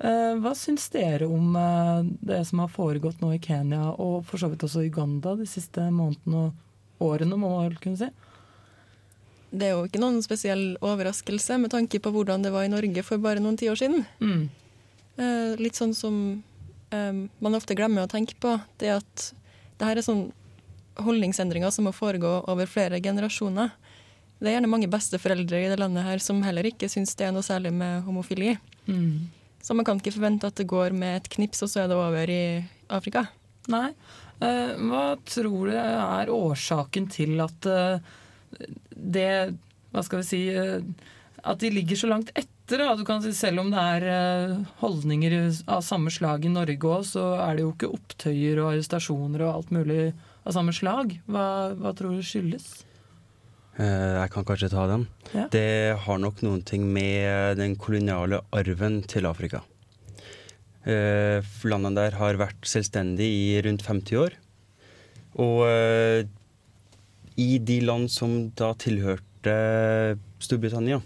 Eh, 0.00 0.32
hva 0.40 0.54
syns 0.56 0.88
dere 0.94 1.28
om 1.28 1.52
eh, 1.60 2.08
det 2.24 2.40
som 2.48 2.64
har 2.64 2.72
foregått 2.72 3.20
nå 3.20 3.34
i 3.36 3.42
Kenya, 3.44 3.90
og 4.00 4.24
for 4.26 4.40
så 4.40 4.48
vidt 4.50 4.64
også 4.64 4.86
Uganda 4.88 5.36
de 5.38 5.46
siste 5.46 5.84
månedene 5.92 6.46
og 6.48 7.04
årene, 7.12 7.36
må 7.36 7.52
man 7.52 7.68
vel 7.68 7.78
kunne 7.84 8.00
si? 8.00 8.08
Det 9.50 9.66
er 9.66 9.74
jo 9.74 9.86
ikke 9.88 10.02
noen 10.02 10.20
spesiell 10.22 10.76
overraskelse 10.84 11.58
med 11.58 11.72
tanke 11.74 11.98
på 12.02 12.12
hvordan 12.14 12.44
det 12.44 12.52
var 12.54 12.66
i 12.66 12.72
Norge 12.72 13.02
for 13.06 13.22
bare 13.22 13.42
noen 13.42 13.58
tiår 13.58 13.78
siden. 13.80 14.04
Mm. 14.22 14.44
Eh, 15.20 15.58
litt 15.60 15.78
sånn 15.78 15.94
som 15.96 16.16
eh, 16.94 17.24
man 17.42 17.58
ofte 17.58 17.74
glemmer 17.78 18.06
å 18.06 18.10
tenke 18.10 18.38
på, 18.40 18.54
det 18.78 18.94
at 19.00 19.26
det 19.80 19.88
her 19.88 19.98
er 19.98 20.06
sånn 20.06 20.28
holdningsendringer 21.00 21.72
som 21.74 21.88
må 21.88 21.94
foregå 21.96 22.40
over 22.50 22.68
flere 22.70 23.00
generasjoner. 23.02 23.72
Det 24.40 24.48
er 24.48 24.56
gjerne 24.56 24.70
mange 24.72 24.88
besteforeldre 24.90 25.60
i 25.60 25.68
det 25.72 25.80
landet 25.80 26.06
her 26.06 26.22
som 26.22 26.40
heller 26.44 26.68
ikke 26.70 26.88
syns 26.88 27.12
det 27.18 27.26
er 27.26 27.34
noe 27.34 27.44
særlig 27.44 27.72
med 27.76 28.06
homofili. 28.06 28.54
Mm. 28.86 29.28
Så 29.60 29.76
man 29.76 29.84
kan 29.84 30.00
ikke 30.00 30.14
forvente 30.14 30.48
at 30.48 30.56
det 30.56 30.68
går 30.70 30.94
med 30.96 31.18
et 31.18 31.28
knips, 31.34 31.60
og 31.66 31.72
så 31.72 31.82
er 31.82 31.90
det 31.90 31.98
over 31.98 32.32
i 32.32 32.42
Afrika. 32.88 33.26
Nei. 33.72 33.90
Eh, 34.40 34.72
hva 34.88 35.04
tror 35.28 35.68
du 35.68 35.76
er 35.76 36.32
årsaken 36.32 37.10
til 37.12 37.40
at 37.44 37.68
eh, 37.68 38.12
det 38.90 39.54
Hva 39.90 40.02
skal 40.06 40.20
vi 40.22 40.26
si 40.28 40.40
eh, 40.54 40.82
At 41.42 41.60
de 41.62 41.70
ligger 41.72 41.96
så 41.96 42.10
langt 42.10 42.30
etter? 42.34 42.78
Da. 42.84 42.92
Du 42.94 43.02
kan 43.08 43.22
si 43.24 43.32
Selv 43.34 43.62
om 43.64 43.70
det 43.72 43.80
er 43.96 44.04
eh, 44.10 44.52
holdninger 44.82 45.34
av 45.66 45.80
samme 45.82 46.12
slag 46.14 46.44
i 46.46 46.52
Norge 46.52 46.78
òg, 46.86 47.06
så 47.08 47.24
er 47.42 47.56
det 47.58 47.64
jo 47.64 47.72
ikke 47.72 47.90
opptøyer 47.96 48.60
og 48.62 48.72
arrestasjoner 48.74 49.42
og 49.46 49.54
alt 49.56 49.72
mulig 49.74 50.04
av 50.46 50.54
samme 50.54 50.74
slag. 50.76 51.16
Hva, 51.26 51.46
hva 51.80 51.90
tror 51.98 52.14
du 52.14 52.22
skyldes? 52.22 52.68
Eh, 53.80 54.14
Jeg 54.20 54.30
kan 54.36 54.46
kanskje 54.46 54.70
ta 54.70 54.86
den. 54.92 55.08
Ja. 55.34 55.48
Det 55.50 55.66
har 56.06 56.22
nok 56.22 56.44
noen 56.46 56.62
ting 56.62 56.86
med 56.94 57.58
den 57.58 57.74
koloniale 57.80 58.42
arven 58.54 59.00
til 59.10 59.26
Afrika. 59.26 59.64
Landene 60.86 61.92
der 61.98 62.14
har 62.16 62.38
vært 62.40 62.64
selvstendige 62.64 63.28
i 63.28 63.58
rundt 63.66 63.82
50 63.84 64.16
år. 64.22 64.36
Og 65.40 65.60
i 67.36 67.58
de 67.58 67.80
land 67.84 68.10
som 68.12 68.50
da 68.58 68.72
tilhørte 68.78 69.54
Storbritannia, 70.40 71.00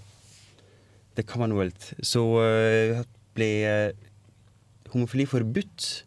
det 1.15 1.27
Commonwealth, 1.31 1.93
så 2.03 2.23
eh, 2.43 3.03
ble 3.37 3.51
eh, 3.69 4.07
homofili 4.95 5.27
forbudt 5.31 6.05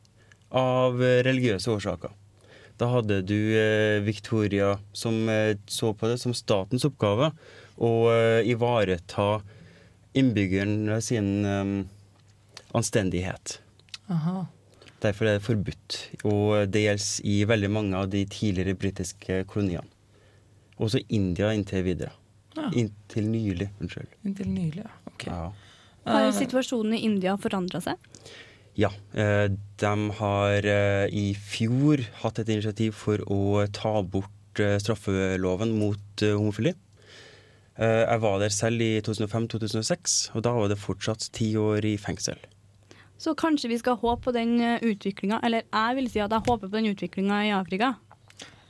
av 0.56 0.99
eh, 1.03 1.21
religiøse 1.27 1.71
årsaker. 1.71 2.15
Da 2.77 2.91
hadde 2.91 3.23
du 3.25 3.39
Victoria 4.06 4.75
som 4.93 5.15
så 5.65 5.95
på 5.97 6.12
det 6.12 6.19
som 6.21 6.36
statens 6.38 6.86
oppgave 6.86 7.32
å 7.82 7.89
ivareta 8.45 9.39
innbyggeren 10.13 11.01
sin 11.01 11.47
anstendighet. 12.77 13.56
Aha. 14.13 14.45
Derfor 15.01 15.25
er 15.25 15.39
det 15.39 15.47
forbudt. 15.47 15.97
Og 16.30 16.69
det 16.69 16.86
gjelder 16.86 17.34
i 17.34 17.36
veldig 17.49 17.73
mange 17.73 17.97
av 17.97 18.13
de 18.13 18.21
tidligere 18.30 18.77
britiske 18.77 19.41
koloniene. 19.49 19.96
Også 20.77 21.01
India 21.09 21.51
inntil 21.55 21.85
videre. 21.85 22.11
Ja. 22.57 22.69
Inntil 22.73 23.29
nylig, 23.29 23.69
unnskyld. 23.81 24.13
Inntil 24.25 24.49
nylig, 24.49 24.83
ja. 24.83 24.91
Ok. 25.11 25.25
Ja. 25.29 25.45
Har 26.07 26.25
jo 26.27 26.33
situasjonen 26.35 26.95
i 26.95 27.03
India 27.05 27.35
forandra 27.41 27.81
seg? 27.83 27.99
Ja, 28.77 28.91
eh, 29.17 29.47
de 29.81 29.93
har 30.19 30.67
eh, 30.69 31.07
i 31.09 31.31
fjor 31.33 32.03
hatt 32.21 32.39
et 32.39 32.51
initiativ 32.53 32.93
for 32.95 33.23
å 33.33 33.65
ta 33.73 33.95
bort 34.05 34.61
eh, 34.61 34.77
straffeloven 34.81 35.73
mot 35.79 36.23
eh, 36.23 36.35
homofili. 36.37 36.75
Eh, 37.77 38.03
jeg 38.05 38.21
var 38.23 38.37
der 38.41 38.53
selv 38.53 38.85
i 38.85 38.91
2005-2006, 39.05 40.19
og 40.37 40.45
da 40.45 40.53
var 40.55 40.69
det 40.71 40.79
fortsatt 40.81 41.27
ti 41.35 41.51
år 41.57 41.89
i 41.89 41.97
fengsel. 42.01 42.39
Så 43.17 43.33
kanskje 43.33 43.73
vi 43.73 43.81
skal 43.81 43.97
håpe 43.97 44.29
på 44.29 44.35
den 44.35 44.59
utviklinga, 44.61 45.41
eller 45.43 45.65
jeg 45.65 45.97
vil 45.97 46.09
si 46.13 46.21
at 46.21 46.33
jeg 46.33 46.45
håper 46.45 46.69
på 46.69 46.75
den 46.77 46.91
utviklinga 46.93 47.41
i 47.47 47.55
Afrika. 47.57 47.95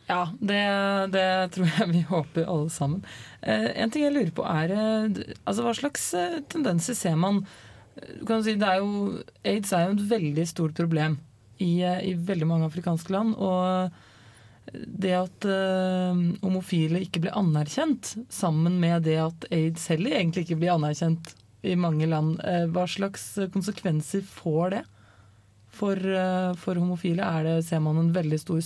Ja, 0.08 0.22
det, 0.40 0.64
det 1.12 1.28
tror 1.56 1.68
jeg 1.68 1.90
vi 1.92 2.02
håper 2.08 2.48
alle 2.48 2.72
sammen. 2.72 3.04
Eh, 3.42 3.70
en 3.76 3.92
ting 3.92 4.06
jeg 4.06 4.16
lurer 4.16 4.34
på 4.36 4.46
er 4.48 4.72
eh, 4.72 5.24
altså 5.44 5.66
Hva 5.66 5.74
slags 5.76 6.10
eh, 6.16 6.38
tendenser 6.48 6.96
ser 6.96 7.18
man? 7.20 7.42
Kan 8.28 8.46
si 8.46 8.56
det 8.56 8.68
er 8.68 8.80
jo, 8.80 9.18
Aids 9.44 9.74
er 9.76 9.88
jo 9.88 9.98
et 9.98 10.06
veldig 10.12 10.46
stort 10.48 10.78
problem 10.80 11.18
i, 11.60 11.82
eh, 11.84 12.00
i 12.08 12.14
veldig 12.16 12.48
mange 12.48 12.70
afrikanske 12.70 13.12
land. 13.12 13.36
Og 13.36 13.92
det 14.74 15.14
at 15.16 15.48
eh, 15.48 16.24
homofile 16.44 17.02
ikke 17.04 17.24
blir 17.26 17.36
anerkjent, 17.38 18.16
sammen 18.34 18.80
med 18.82 19.06
det 19.08 19.18
at 19.24 19.48
aids 19.54 19.88
heller 19.92 20.18
egentlig 20.18 20.46
ikke 20.48 20.60
blir 20.62 20.76
anerkjent 20.76 21.34
i 21.68 21.76
mange 21.80 22.08
land, 22.10 22.38
eh, 22.48 22.66
hva 22.72 22.86
slags 22.90 23.34
konsekvenser 23.54 24.24
får 24.28 24.76
det 24.76 24.84
for, 25.80 26.00
eh, 26.00 26.52
for 26.60 26.80
homofile? 26.80 27.28
Det, 27.48 27.60
ser 27.68 27.84
man 27.84 28.00
en 28.02 28.14
veldig 28.16 28.40
stor 28.44 28.64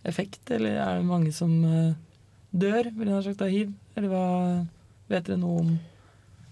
smitteeffekt, 0.00 0.50
eller 0.50 0.80
er 0.80 0.98
det 0.98 1.06
mange 1.06 1.32
som 1.32 1.64
eh, 1.64 1.94
dør 2.52 2.90
vil 2.96 3.08
jeg 3.08 3.14
ha 3.14 3.22
sagt, 3.22 3.42
av 3.42 3.50
hiv? 3.50 3.72
Eller 3.96 4.08
hva 4.08 4.66
vet 5.08 5.26
dere 5.26 5.38
noe 5.38 5.60
om 5.60 5.78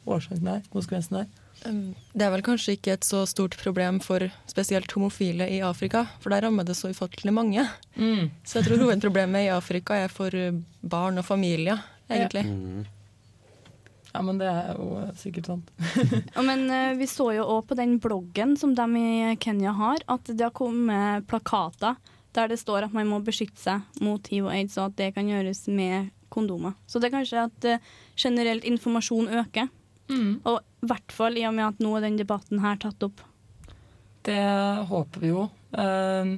årsaken 0.07 0.47
her? 0.47 0.63
konsekvensen 0.71 1.21
der? 1.21 1.27
Um, 1.67 1.95
Det 2.15 2.23
er 2.23 2.31
vel 2.31 2.43
kanskje 2.43 2.77
ikke 2.77 2.93
et 2.95 3.05
så 3.05 3.25
stort 3.27 3.57
problem 3.59 4.01
for 4.01 4.21
spesielt 4.47 4.93
homofile 4.93 5.49
i 5.51 5.61
Afrika, 5.61 6.07
for 6.21 6.31
der 6.31 6.43
rammer 6.47 6.65
det 6.65 6.77
så 6.77 6.91
ufattelig 6.91 7.33
mange. 7.33 7.67
Mm. 7.97 8.31
Så 8.45 8.61
jeg 8.61 8.69
tror 8.69 8.85
hovedproblemet 8.85 9.49
i 9.49 9.51
Afrika 9.51 9.95
er 9.95 10.09
for 10.09 10.31
uh, 10.31 10.55
barn 10.83 11.19
og 11.19 11.25
familier, 11.25 11.83
egentlig. 12.09 12.45
Ja, 14.15 14.23
men 14.23 14.39
det 14.39 14.47
er 14.49 14.79
jo 14.79 15.03
sikkert 15.19 15.47
sant. 15.47 15.73
Ja, 16.35 16.43
men 16.43 16.71
eh, 16.73 16.95
vi 16.97 17.07
så 17.07 17.29
jo 17.37 17.45
òg 17.45 17.67
på 17.69 17.77
den 17.77 17.99
bloggen 18.01 18.57
som 18.57 18.73
de 18.75 18.87
i 18.97 19.37
Kenya 19.37 19.75
har, 19.77 20.01
at 20.09 20.31
det 20.33 20.47
har 20.47 20.55
kommet 20.57 21.27
plakater 21.29 21.99
der 22.37 22.49
det 22.49 22.59
står 22.61 22.87
at 22.89 22.93
man 22.95 23.09
må 23.09 23.21
beskytte 23.25 23.61
seg 23.61 24.05
mot 24.05 24.27
hiv 24.29 24.47
og 24.47 24.53
aids, 24.55 24.77
og 24.79 24.91
at 24.91 24.97
det 25.01 25.15
kan 25.17 25.29
gjøres 25.31 25.65
med 25.73 26.11
kondomer. 26.29 26.75
Så 26.87 27.01
det 27.01 27.09
er 27.09 27.17
kanskje 27.17 27.45
at 27.47 27.67
uh, 27.67 27.91
generelt 28.17 28.65
informasjon 28.69 29.31
øker. 29.41 29.71
Og 30.09 30.63
i 30.63 30.89
hvert 30.89 31.13
fall 31.13 31.37
i 31.37 31.43
og 31.45 31.53
med 31.53 31.67
at 31.67 31.81
nå 31.85 31.91
er 31.99 32.07
den 32.07 32.15
debatten 32.17 32.63
her 32.63 32.79
tatt 32.81 33.03
opp. 33.05 33.21
Det 34.25 34.41
håper 34.89 35.21
vi 35.21 35.33
jo. 35.35 35.43
Eh, 35.77 36.31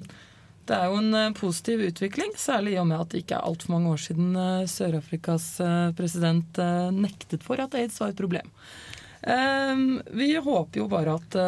Det 0.66 0.76
er 0.76 0.86
jo 0.90 0.98
en 0.98 1.14
eh, 1.14 1.32
positiv 1.38 1.80
utvikling, 1.86 2.32
særlig 2.34 2.74
i 2.74 2.80
og 2.82 2.88
med 2.90 3.00
at 3.00 3.10
det 3.10 3.22
ikke 3.22 3.38
er 3.38 3.46
altfor 3.46 3.72
mange 3.74 3.90
år 3.90 4.02
siden 4.02 4.34
Sør-Afrikas 4.70 5.46
president 5.98 6.58
nektet 6.94 7.46
for 7.46 7.62
at 7.62 7.74
aids 7.74 7.98
var 8.00 8.10
et 8.10 8.18
problem. 8.18 8.50
Vi 10.18 10.28
håper 10.34 10.80
jo 10.80 10.88
bare 10.88 11.14
at 11.18 11.38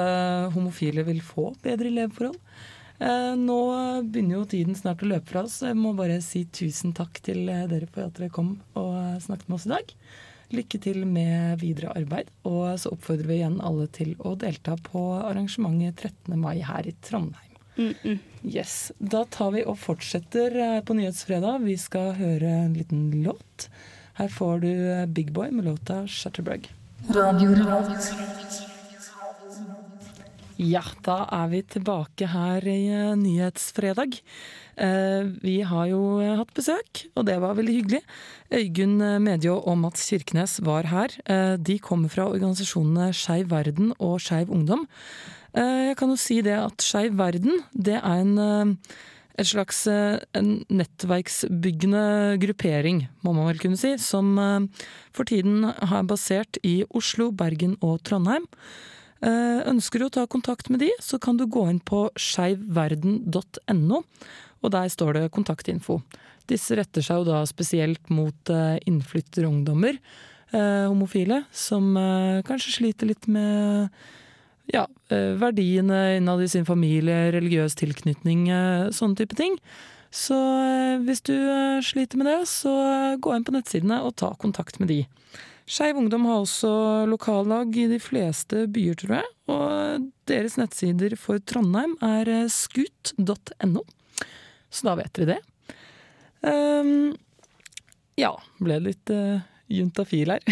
homofile 0.54 1.02
vil 1.06 1.22
få 1.24 1.52
bedre 1.62 1.90
leveforhold. 1.90 2.38
Eh, 3.02 3.36
Nå 3.36 3.58
begynner 4.06 4.38
jo 4.38 4.48
tiden 4.48 4.76
snart 4.78 5.02
å 5.02 5.08
løpe 5.10 5.32
fra 5.32 5.44
oss. 5.46 5.60
Jeg 5.64 5.78
må 5.78 5.94
bare 5.98 6.20
si 6.22 6.44
tusen 6.54 6.94
takk 6.94 7.18
til 7.26 7.48
eh, 7.50 7.64
dere 7.70 7.88
for 7.90 8.06
at 8.06 8.18
dere 8.18 8.30
kom 8.32 8.54
og 8.78 8.92
eh, 8.94 9.16
snakket 9.24 9.48
med 9.48 9.58
oss 9.58 9.66
i 9.66 9.72
dag. 9.72 9.94
Lykke 10.52 10.78
til 10.84 11.00
med 11.08 11.56
videre 11.62 11.94
arbeid. 11.96 12.30
Og 12.48 12.76
så 12.78 12.92
oppfordrer 12.94 13.30
vi 13.30 13.38
igjen 13.40 13.58
alle 13.64 13.88
til 13.90 14.12
å 14.22 14.36
delta 14.38 14.76
på 14.90 15.06
arrangementet 15.22 16.04
13. 16.04 16.36
mai 16.38 16.60
her 16.62 16.86
i 16.86 16.94
Trondheim. 17.02 17.48
Yes, 18.44 18.92
Da 19.00 19.24
tar 19.32 19.54
vi 19.54 19.62
og 19.64 19.78
fortsetter 19.80 20.82
på 20.84 20.94
Nyhetsfredag. 20.98 21.64
Vi 21.64 21.78
skal 21.80 22.12
høre 22.18 22.52
en 22.66 22.76
liten 22.76 23.08
låt. 23.24 23.70
Her 24.20 24.28
får 24.28 24.60
du 24.60 24.72
Big 25.16 25.32
Boy 25.32 25.48
med 25.50 25.64
låta 25.70 26.02
'Shutterbug'. 26.04 26.68
Ja, 30.60 30.82
da 31.06 31.22
er 31.32 31.48
vi 31.48 31.62
tilbake 31.64 32.26
her 32.28 32.64
i 32.68 32.90
eh, 32.92 33.12
Nyhetsfredag. 33.16 34.18
Eh, 34.76 35.30
vi 35.40 35.62
har 35.64 35.86
jo 35.88 36.18
eh, 36.20 36.34
hatt 36.36 36.52
besøk, 36.56 37.06
og 37.16 37.24
det 37.28 37.38
var 37.40 37.56
veldig 37.56 37.76
hyggelig. 37.78 38.00
Øygunn 38.52 38.98
Medjå 39.24 39.54
og 39.56 39.78
Mats 39.80 40.04
Kirkenes 40.10 40.58
var 40.66 40.90
her. 40.90 41.14
De 41.56 41.78
kommer 41.80 42.12
fra 42.12 42.26
organisasjonene 42.28 43.14
Skeiv 43.16 43.48
Verden 43.48 43.94
og 43.96 44.20
Skeiv 44.20 44.52
Ungdom. 44.52 44.84
Jeg 45.56 45.96
kan 45.96 46.12
jo 46.12 46.18
si 46.20 46.42
det 46.44 46.58
at 46.58 46.84
Skeiv 46.84 47.16
Verden, 47.16 47.64
det 47.72 47.96
er 47.96 48.20
en 48.20 48.76
et 49.40 49.48
slags 49.48 49.86
en 49.88 50.50
nettverksbyggende 50.68 52.36
gruppering, 52.42 53.06
må 53.24 53.32
man 53.32 53.48
vel 53.48 53.62
kunne 53.62 53.80
si, 53.80 53.94
som 53.96 54.36
for 55.16 55.24
tiden 55.24 55.64
er 55.64 56.04
basert 56.04 56.60
i 56.60 56.82
Oslo, 56.92 57.30
Bergen 57.32 57.78
og 57.80 58.02
Trondheim. 58.04 58.44
Eh, 59.22 59.60
Ønsker 59.70 60.02
du 60.02 60.08
å 60.08 60.14
ta 60.16 60.24
kontakt 60.26 60.70
med 60.72 60.82
de, 60.82 60.90
så 60.98 61.18
kan 61.22 61.38
du 61.38 61.46
gå 61.46 61.62
inn 61.70 61.78
på 61.78 62.08
skeivverden.no, 62.18 64.02
og 64.62 64.74
der 64.74 64.90
står 64.90 65.18
det 65.18 65.32
kontaktinfo. 65.34 66.00
Disse 66.50 66.74
retter 66.78 67.04
seg 67.06 67.22
jo 67.22 67.28
da 67.30 67.44
spesielt 67.46 68.10
mot 68.10 68.50
eh, 68.50 68.80
innflytterungdommer, 68.90 70.00
eh, 70.50 70.88
homofile, 70.90 71.44
som 71.54 71.94
kanskje 72.48 72.76
sliter 72.80 73.12
litt 73.12 73.30
med 73.30 73.94
ja, 74.72 74.86
verdiene 75.10 76.16
innad 76.16 76.42
i 76.42 76.50
sin 76.50 76.66
familie, 76.66 77.30
religiøs 77.34 77.74
tilknytning, 77.76 78.46
sånne 78.94 79.18
type 79.18 79.36
ting. 79.36 79.58
Så 80.14 80.36
hvis 81.02 81.20
du 81.26 81.34
sliter 81.84 82.20
med 82.20 82.30
det, 82.30 82.38
så 82.48 82.72
gå 83.20 83.34
inn 83.34 83.44
på 83.44 83.54
nettsidene 83.54 83.98
og 84.06 84.14
ta 84.22 84.30
kontakt 84.40 84.78
med 84.80 84.92
de. 84.92 85.00
Skeiv 85.68 85.98
Ungdom 86.00 86.26
har 86.28 86.42
også 86.42 86.72
lokallag 87.10 87.76
i 87.78 87.86
de 87.90 88.00
fleste 88.02 88.66
byer, 88.72 88.98
tror 88.98 89.18
jeg. 89.20 89.30
Og 89.52 90.10
deres 90.30 90.58
nettsider 90.58 91.16
for 91.20 91.42
Trondheim 91.46 91.94
er 92.02 92.30
eh, 92.30 92.50
skut.no. 92.50 93.84
Så 94.72 94.88
da 94.88 94.96
vet 94.98 95.12
dere 95.18 95.36
det. 95.36 95.40
Um, 96.42 97.12
ja, 98.18 98.32
ble 98.58 98.78
litt 98.82 99.12
uh, 99.14 99.40
juntafil 99.72 100.34
her. 100.34 100.42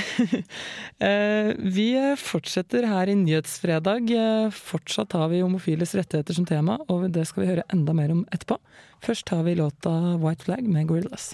uh, 1.03 1.51
vi 1.77 1.89
fortsetter 2.21 2.87
her 2.89 3.11
i 3.11 3.17
Nyhetsfredag. 3.19 4.11
Eh, 4.15 4.55
fortsatt 4.55 5.17
har 5.19 5.29
vi 5.33 5.43
homofiles 5.45 5.95
rettigheter 5.99 6.37
som 6.37 6.49
tema, 6.49 6.79
og 6.89 7.09
det 7.15 7.27
skal 7.29 7.45
vi 7.45 7.51
høre 7.53 7.67
enda 7.75 7.97
mer 7.97 8.15
om 8.15 8.25
etterpå. 8.31 8.61
Først 9.05 9.33
har 9.35 9.45
vi 9.49 9.57
låta 9.59 9.93
White 10.21 10.47
Flag 10.47 10.69
med 10.69 10.89
Gorillas. 10.89 11.33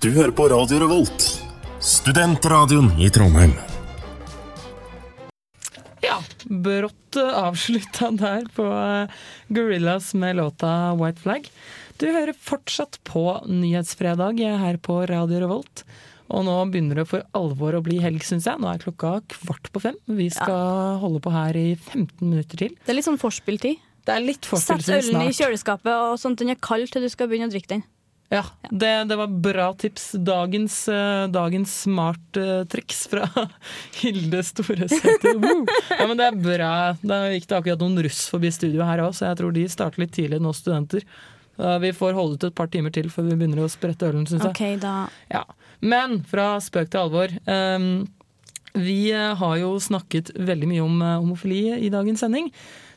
Du 0.00 0.10
hører 0.10 0.32
på 0.32 0.48
Radio 0.48 0.80
Revolt, 0.80 1.43
studentradioen 1.84 3.00
i 3.00 3.10
Trondheim. 3.12 3.52
Ja, 6.00 6.16
brått 6.44 7.16
avslutta 7.16 8.08
der 8.16 8.48
på 8.56 8.64
eh, 8.64 9.12
Gorillas 9.48 10.14
med 10.14 10.36
låta 10.36 10.94
White 10.96 11.20
Flag. 11.20 11.50
Du 12.00 12.08
hører 12.08 12.32
fortsatt 12.40 12.98
på 13.04 13.26
Nyhetsfredag 13.46 14.40
her 14.40 14.80
på 14.80 14.98
Radio 15.06 15.44
Revolt. 15.44 15.84
Og 16.32 16.46
nå 16.48 16.56
begynner 16.72 17.02
det 17.02 17.08
for 17.10 17.24
alvor 17.36 17.76
å 17.76 17.82
bli 17.84 18.00
helg, 18.00 18.24
syns 18.24 18.48
jeg. 18.48 18.58
Nå 18.60 18.70
er 18.72 18.80
klokka 18.80 19.18
kvart 19.36 19.68
på 19.70 19.84
fem. 19.84 19.98
Vi 20.08 20.30
skal 20.32 20.96
holde 21.04 21.20
på 21.22 21.32
her 21.34 21.56
i 21.56 21.74
15 21.76 22.24
minutter 22.24 22.64
til. 22.64 22.78
Det 22.80 22.94
er 22.94 22.98
litt 22.98 23.06
sånn 23.06 23.20
forspilltid. 23.20 23.82
Det 24.04 24.12
er 24.12 24.24
litt 24.24 24.48
forspilltid 24.48 24.84
Sett 24.88 25.04
forspilltid 25.04 25.20
ølen 25.20 25.28
i 25.28 25.36
kjøleskapet 25.36 25.92
og 25.92 26.16
sånn 26.20 26.34
at 26.36 26.40
den 26.40 26.56
er 26.56 26.64
kald 26.64 26.88
til 26.92 27.04
du 27.04 27.12
skal 27.12 27.28
begynne 27.28 27.52
å 27.52 27.52
drikke 27.52 27.76
den. 27.76 27.84
Ja, 28.34 28.42
det, 28.70 28.92
det 29.10 29.16
var 29.16 29.34
bra 29.46 29.66
tips. 29.78 30.12
Dagens, 30.26 30.88
eh, 30.88 31.26
dagens 31.30 31.74
smart 31.84 32.36
eh, 32.40 32.64
fra 33.10 33.28
Hilde 34.00 34.42
Storesæter. 34.42 35.38
Ja, 35.90 36.06
men 36.08 36.18
det 36.18 36.26
er 36.26 36.40
bra. 36.40 36.72
Da 37.02 37.20
gikk 37.30 37.46
det 37.50 37.60
akkurat 37.60 37.84
noen 37.84 38.02
russ 38.02 38.24
forbi 38.32 38.50
studio 38.54 38.82
her 38.88 39.04
òg, 39.04 39.14
så 39.14 39.28
jeg 39.28 39.38
tror 39.38 39.54
de 39.54 39.68
starter 39.70 40.02
litt 40.02 40.14
tidlig 40.16 40.42
nå, 40.42 40.52
studenter. 40.56 41.06
Vi 41.54 41.92
får 41.94 42.16
holde 42.16 42.34
ut 42.34 42.44
et 42.48 42.56
par 42.58 42.66
timer 42.66 42.90
til 42.90 43.06
før 43.14 43.28
vi 43.28 43.36
begynner 43.38 43.62
å 43.62 43.70
sprette 43.70 44.08
ølen, 44.08 44.24
syns 44.26 44.42
jeg. 44.42 44.50
Ok, 44.50 44.82
da. 44.82 44.94
Ja. 45.30 45.44
Men 45.86 46.18
fra 46.26 46.56
spøk 46.64 46.90
til 46.90 47.04
alvor. 47.04 47.30
Um, 47.46 48.08
vi 48.74 49.12
eh, 49.14 49.36
har 49.38 49.58
jo 49.60 49.76
snakket 49.78 50.32
veldig 50.34 50.72
mye 50.72 50.82
om 50.82 51.04
homofili 51.04 51.68
i 51.78 51.92
dagens 51.94 52.24
sending. 52.26 52.50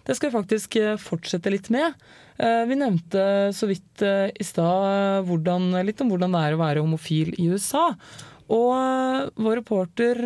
Det 0.08 0.16
skal 0.16 0.30
vi 0.30 0.38
faktisk 0.38 0.78
eh, 0.80 0.96
fortsette 1.02 1.52
litt 1.52 1.68
med. 1.74 1.96
Eh, 2.40 2.64
Vi 2.70 2.78
nevnte 2.80 3.52
så 3.56 3.68
vidt 3.68 4.02
eh, 4.06 4.30
i 4.32 4.46
stad 4.48 5.28
litt 5.28 6.02
om 6.04 6.14
hvordan 6.14 6.36
det 6.36 6.44
er 6.46 6.56
å 6.56 6.62
være 6.62 6.84
homofil 6.86 7.34
i 7.36 7.50
USA. 7.52 7.90
Og 8.48 8.72
vår 9.36 9.58
reporter 9.60 10.22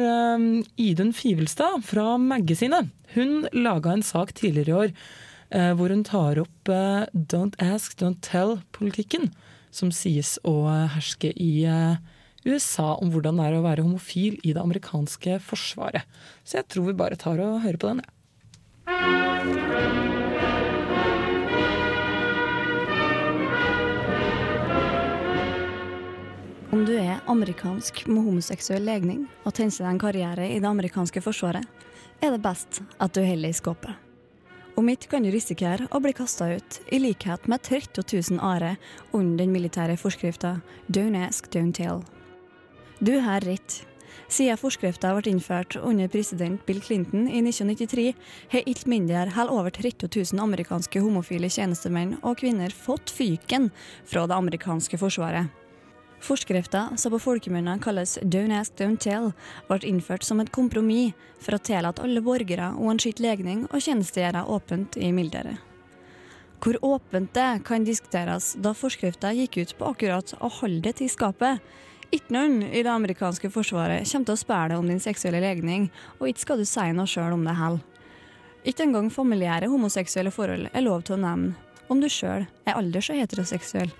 Idun 0.77 1.09
Fivelstad 1.17 1.81
fra 1.81 2.19
Magasinet, 2.21 2.91
hun 3.15 3.47
laga 3.49 3.95
en 3.95 4.05
sak 4.05 4.35
tidligere 4.37 4.69
i 4.69 4.77
år 4.77 4.93
hvor 5.75 5.89
hun 5.89 6.03
tar 6.05 6.37
opp 6.39 6.69
don't 7.33 7.57
ask, 7.59 7.97
don't 7.97 8.21
tell-politikken, 8.21 9.31
som 9.73 9.89
sies 9.89 10.35
å 10.45 10.53
herske 10.93 11.33
i 11.33 11.65
USA 12.45 12.91
om 13.01 13.09
hvordan 13.09 13.41
det 13.41 13.49
er 13.49 13.57
å 13.57 13.65
være 13.65 13.89
homofil 13.89 14.37
i 14.45 14.53
det 14.53 14.61
amerikanske 14.61 15.41
forsvaret. 15.41 16.05
Så 16.45 16.61
jeg 16.61 16.69
tror 16.69 16.91
vi 16.91 16.99
bare 17.01 17.17
tar 17.17 17.41
og 17.41 17.63
hører 17.65 17.81
på 17.81 17.89
den, 17.89 18.05
jeg. 18.05 18.20
Om 26.71 26.85
du 26.85 26.95
er 26.97 27.19
amerikansk 27.27 28.07
med 28.07 28.23
homoseksuell 28.23 28.85
legning 28.87 29.25
og 29.43 29.53
tenker 29.53 29.83
deg 29.83 29.91
en 29.91 29.99
karriere 30.01 30.47
i 30.49 30.59
det 30.59 30.69
amerikanske 30.69 31.21
forsvaret, 31.21 31.67
er 32.21 32.31
det 32.31 32.41
best 32.41 32.81
at 32.97 33.13
du 33.13 33.21
holder 33.25 33.49
i 33.49 33.57
skåpet. 33.57 33.93
Om 34.79 34.89
ikke 34.89 35.11
kan 35.11 35.25
du 35.25 35.29
risikere 35.33 35.85
å 35.91 35.99
bli 35.99 36.13
kasta 36.15 36.47
ut, 36.55 36.79
i 36.89 36.97
likhet 37.03 37.47
med 37.51 37.61
30 37.67 38.07
000 38.31 38.39
are 38.39 38.77
under 39.11 39.43
den 39.43 39.51
militære 39.53 39.97
forskrifta 39.99 40.61
Don't 40.87 41.17
ask, 41.19 41.51
don't 41.51 41.75
tell. 41.75 42.01
Du 43.03 43.19
har 43.19 43.43
rett. 43.45 43.90
Siden 44.31 44.59
forskrifta 44.59 45.13
ble 45.17 45.31
innført 45.31 45.75
under 45.75 46.07
president 46.11 46.65
Bill 46.65 46.81
Clinton 46.81 47.27
i 47.27 47.41
1993, 47.43 48.13
har 48.51 48.67
ikke 48.67 48.91
mindre 48.91 49.25
enn 49.27 49.49
over 49.51 49.71
30 49.71 50.09
000 50.33 50.43
amerikanske 50.43 51.01
homofile 51.03 51.49
tjenestemenn 51.49 52.17
og 52.21 52.39
-kvinner 52.39 52.71
fått 52.71 53.09
fyken 53.09 53.71
fra 54.05 54.27
det 54.27 54.35
amerikanske 54.35 54.97
forsvaret. 54.97 55.49
Forskrifta, 56.21 56.97
som 56.97 57.11
på 57.11 57.19
folkemunne 57.19 57.79
kalles 57.81 58.19
Don't 58.21 58.53
ask, 58.53 58.75
don't 58.77 58.99
tell, 59.01 59.31
ble 59.67 59.79
innført 59.89 60.23
som 60.23 60.39
et 60.39 60.51
kompromiss 60.53 61.15
for 61.41 61.57
å 61.57 61.63
tillate 61.65 62.03
alle 62.05 62.21
borgere 62.21 62.75
uansett 62.77 63.19
legning 63.19 63.65
å 63.73 63.81
tjenestegjøre 63.81 64.45
åpent 64.45 64.97
i 65.01 65.09
militæret. 65.11 65.57
Hvor 66.61 66.77
åpent 66.85 67.33
det 67.33 67.63
kan 67.65 67.81
diskuteres, 67.83 68.53
da 68.53 68.75
forskrifta 68.77 69.31
gikk 69.33 69.57
ut 69.63 69.73
på 69.79 69.87
akkurat 69.95 70.35
å 70.37 70.51
holde 70.59 70.83
det 70.85 70.99
til 70.99 71.09
skapet. 71.09 71.57
Ikke 72.11 72.33
noen 72.35 72.59
i 72.67 72.81
det 72.83 72.91
amerikanske 72.91 73.47
forsvaret 73.53 74.03
kommer 74.09 74.27
til 74.27 74.35
å 74.35 74.41
spørre 74.41 74.73
deg 74.73 74.81
om 74.81 74.89
din 74.91 74.99
seksuelle 74.99 75.39
legning, 75.39 75.87
og 76.19 76.27
ikke 76.27 76.43
skal 76.43 76.59
du 76.59 76.67
si 76.67 76.89
noe 76.91 77.07
sjøl 77.07 77.37
om 77.37 77.45
det 77.47 77.55
heller. 77.55 77.79
Ikke 78.67 78.83
engang 78.85 79.07
familiære 79.09 79.71
homoseksuelle 79.71 80.33
forhold 80.35 80.67
er 80.69 80.83
lov 80.85 81.05
til 81.07 81.15
å 81.15 81.21
nevne, 81.23 81.55
om 81.89 82.03
du 82.03 82.09
sjøl 82.11 82.43
er 82.67 82.75
alders- 82.75 83.09
og 83.09 83.17
heteroseksuell. 83.17 83.95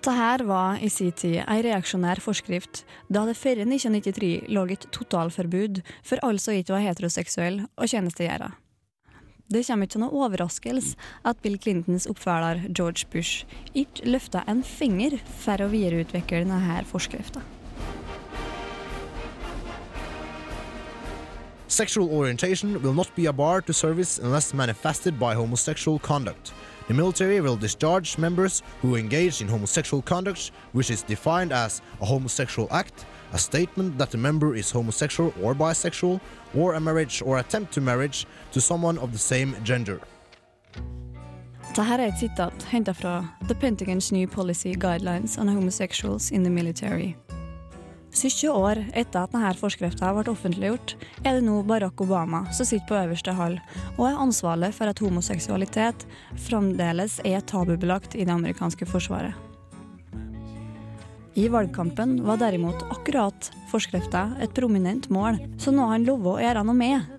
Dette 0.00 0.46
var 0.48 0.78
i 0.80 0.88
sin 0.88 1.12
tid 1.12 1.42
en 1.42 1.60
reaksjonær 1.66 2.22
forskrift, 2.24 2.86
da 3.12 3.26
det 3.28 3.36
før 3.36 3.66
1993 3.66 4.48
lå 4.48 4.64
et 4.72 4.86
totalforbud 4.94 5.82
for 6.00 6.22
alle 6.24 6.40
som 6.40 6.56
ikke 6.56 6.72
var 6.72 6.86
heteroseksuelle 6.86 7.66
å 7.76 7.90
tjenestegjøre. 7.90 8.54
Det 9.50 9.64
kommer 9.66 9.88
ikke 9.88 9.96
som 9.96 10.04
noe 10.04 10.14
overraskelse 10.14 10.94
at 11.26 11.40
Bill 11.42 11.56
Clintons 11.58 12.04
oppfølger 12.06 12.68
George 12.70 13.08
Bush 13.10 13.42
ikke 13.74 14.06
løfta 14.06 14.44
en 14.46 14.62
finger 14.62 15.16
for 15.42 15.58
å 15.58 15.66
videreutvikle 15.72 16.44
denne 16.44 16.76
forskrifta. 16.86 17.42
Sexual 21.66 22.10
orientation 22.14 22.78
will 22.82 22.94
not 22.94 23.10
be 23.16 23.26
a 23.26 23.32
bar 23.32 23.60
to 23.62 23.72
service 23.72 24.18
unless 24.22 24.54
manifested 24.54 25.18
by 25.18 25.34
homosexual 25.34 25.98
conduct. 25.98 26.52
The 26.90 26.96
military 26.96 27.40
will 27.40 27.54
discharge 27.54 28.18
members 28.18 28.64
who 28.82 28.96
engage 28.96 29.40
in 29.40 29.46
homosexual 29.46 30.02
conduct, 30.02 30.50
which 30.72 30.90
is 30.90 31.04
defined 31.04 31.52
as 31.52 31.82
a 32.00 32.04
homosexual 32.04 32.66
act, 32.72 33.06
a 33.32 33.38
statement 33.38 33.96
that 33.98 34.10
the 34.10 34.18
member 34.18 34.56
is 34.56 34.72
homosexual 34.72 35.32
or 35.40 35.54
bisexual, 35.54 36.20
or 36.52 36.74
a 36.74 36.80
marriage 36.80 37.22
or 37.24 37.38
attempt 37.38 37.72
to 37.74 37.80
marriage 37.80 38.26
to 38.50 38.60
someone 38.60 38.98
of 38.98 39.12
the 39.12 39.18
same 39.18 39.54
gender. 39.62 40.00
Dette 41.76 42.00
er 42.00 42.06
et 42.08 42.18
sitat 42.18 42.64
henta 42.72 42.92
fra 42.92 43.36
The 43.46 43.54
Pentagons 43.54 44.10
New 44.10 44.26
Policy 44.26 44.74
Guidelines 44.74 45.38
on 45.38 45.46
Homosexuals 45.46 46.32
in 46.32 46.42
the 46.42 46.50
Military. 46.50 47.14
70 48.10 48.48
år 48.50 48.80
etter 48.98 49.22
at 49.22 49.34
denne 49.34 49.52
forskrifta 49.58 50.10
ble 50.16 50.32
offentliggjort, 50.32 50.96
er 51.22 51.38
det 51.38 51.44
nå 51.46 51.60
Barack 51.66 52.00
Obama 52.02 52.42
som 52.54 52.66
sitter 52.66 52.88
på 52.88 52.98
øverste 52.98 53.34
hall 53.38 53.58
og 53.96 54.02
er 54.08 54.18
ansvarlig 54.24 54.72
for 54.76 54.90
at 54.90 55.02
homoseksualitet 55.02 56.06
fremdeles 56.48 57.20
er 57.24 57.44
tabubelagt 57.46 58.16
i 58.18 58.26
det 58.26 58.34
amerikanske 58.34 58.88
forsvaret. 58.90 59.36
I 61.38 61.46
valgkampen 61.48 62.18
var 62.26 62.40
derimot 62.40 62.82
akkurat 62.90 63.52
forskrifta 63.70 64.32
et 64.42 64.54
prominent 64.56 65.06
mål, 65.14 65.38
så 65.62 65.70
nå 65.70 65.86
har 65.86 65.94
han 65.94 66.08
lovet 66.08 66.32
å 66.32 66.40
gjøre 66.42 66.64
noe 66.66 66.76
med. 66.76 67.16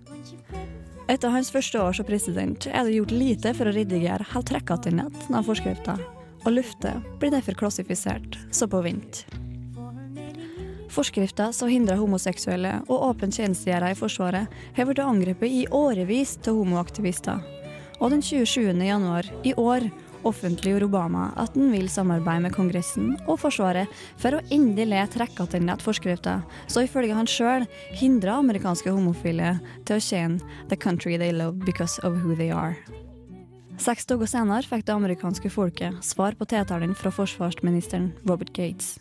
Etter 1.12 1.32
hans 1.32 1.52
første 1.52 1.80
år 1.80 1.96
som 1.96 2.08
president 2.08 2.68
er 2.68 2.84
det 2.84 2.98
gjort 2.98 3.16
lite 3.16 3.54
for 3.56 3.68
å 3.68 3.76
redigere 3.76 4.28
helt 4.34 4.52
trekkatinnet 4.52 5.32
av 5.32 5.48
forskrifta, 5.48 5.96
og 6.44 6.52
luftet 6.58 7.08
blir 7.22 7.32
derfor 7.32 7.58
klassifisert 7.64 8.38
så 8.52 8.68
på 8.68 8.84
vent. 8.84 9.24
Forskrifta 10.92 11.54
som 11.56 11.70
hindrer 11.72 12.00
homoseksuelle 12.02 12.82
og 12.90 13.08
åpent 13.12 13.38
tjenestegjøre 13.40 13.94
i 13.94 13.98
Forsvaret, 13.98 14.62
har 14.76 14.88
blitt 14.88 15.00
angrepet 15.00 15.48
i 15.48 15.66
årevis 15.72 16.36
av 16.44 16.58
homoaktivister. 16.60 17.40
Og 18.02 18.12
den 18.12 18.24
27. 18.26 18.74
januar 18.76 19.28
i 19.48 19.54
år 19.56 19.88
offentliggjorde 20.28 20.90
Obama 20.90 21.30
at 21.40 21.56
han 21.56 21.72
vil 21.74 21.88
samarbeide 21.90 22.44
med 22.46 22.56
Kongressen 22.56 23.14
og 23.26 23.40
Forsvaret 23.42 23.90
for 24.22 24.36
å 24.36 24.42
endelig 24.54 25.06
trekke 25.16 25.48
tilbake 25.54 25.86
forskrifta, 25.86 26.42
så 26.68 26.84
ifølge 26.86 27.16
han 27.18 27.30
sjøl 27.30 27.68
hindrer 27.98 28.36
amerikanske 28.36 28.92
homofile 28.92 29.56
til 29.86 29.98
å 29.98 30.04
tjene 30.04 30.42
'the 30.68 30.76
country 30.78 31.18
they 31.18 31.32
love 31.32 31.64
because 31.66 32.00
of 32.04 32.20
who 32.20 32.36
they 32.36 32.52
are'. 32.52 32.76
Seks 33.78 34.06
dager 34.06 34.28
senere 34.28 34.68
fikk 34.68 34.86
det 34.86 34.94
amerikanske 34.94 35.50
folket 35.50 36.04
svar 36.04 36.36
på 36.38 36.46
tiltalen 36.46 36.94
fra 36.94 37.10
forsvarsministeren 37.10 38.12
Robert 38.28 38.54
Gates. 38.54 39.00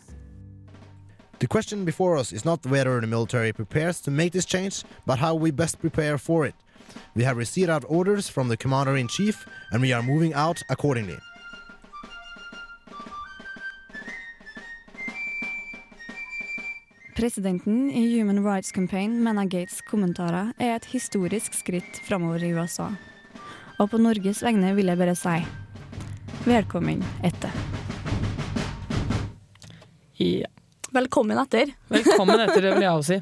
The 1.41 1.47
question 1.47 1.85
before 1.85 2.17
us 2.17 2.31
is 2.31 2.45
not 2.45 2.63
whether 2.67 3.01
the 3.01 3.07
military 3.07 3.51
prepares 3.51 3.99
to 4.01 4.11
make 4.11 4.31
this 4.31 4.45
change, 4.45 4.83
but 5.07 5.17
how 5.17 5.33
we 5.33 5.49
best 5.49 5.81
prepare 5.81 6.19
for 6.19 6.45
it. 6.45 6.53
We 7.15 7.23
have 7.23 7.35
received 7.35 7.67
our 7.67 7.81
orders 7.87 8.29
from 8.29 8.47
the 8.47 8.55
commander 8.55 8.95
in 8.95 9.07
chief, 9.07 9.47
and 9.71 9.81
we 9.81 9.91
are 9.91 10.03
moving 10.03 10.35
out 10.35 10.61
accordingly. 10.69 11.17
Presidenten 17.15 17.89
i 17.89 18.05
Human 18.05 18.43
Rights 18.43 18.71
Campaign 18.71 19.23
mener 19.23 19.45
Gates' 19.45 19.81
kommentarer 19.81 20.53
er 20.59 20.75
et 20.75 20.85
historisk 20.93 21.57
skritt 21.57 22.05
framover 22.05 22.43
i 22.43 22.53
USA. 22.53 22.91
Og 23.79 23.89
på 23.89 23.97
Norges 23.97 24.45
vegne 24.45 24.75
vil 24.77 24.93
jeg 24.93 25.01
bare 25.01 25.17
si 25.17 25.41
velkommen 26.45 27.01
etter. 27.25 27.49
Ja. 30.21 30.60
Velkommen 30.91 31.39
etter. 31.39 31.69
Velkommen 31.87 32.41
etter, 32.43 32.65
det 32.65 32.73
vil 32.75 32.83
jeg 32.83 32.91
også 32.91 33.15
si. 33.15 33.21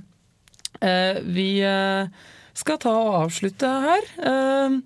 Eh, 0.82 1.20
vi 1.36 1.50
eh, 1.62 2.10
skal 2.58 2.80
ta 2.82 2.94
og 2.98 3.18
avslutte 3.20 3.70
her. 3.84 4.08
Eh, 4.26 4.78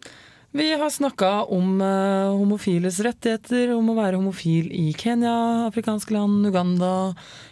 vi 0.53 0.65
har 0.77 0.91
snakka 0.91 1.29
om 1.55 1.79
eh, 1.81 2.33
homofiles 2.35 2.99
rettigheter, 3.07 3.71
om 3.71 3.87
å 3.89 3.95
være 3.95 4.19
homofil 4.19 4.67
i 4.75 4.89
Kenya, 4.99 5.31
afrikanske 5.69 6.11
land, 6.13 6.43
Uganda. 6.51 6.91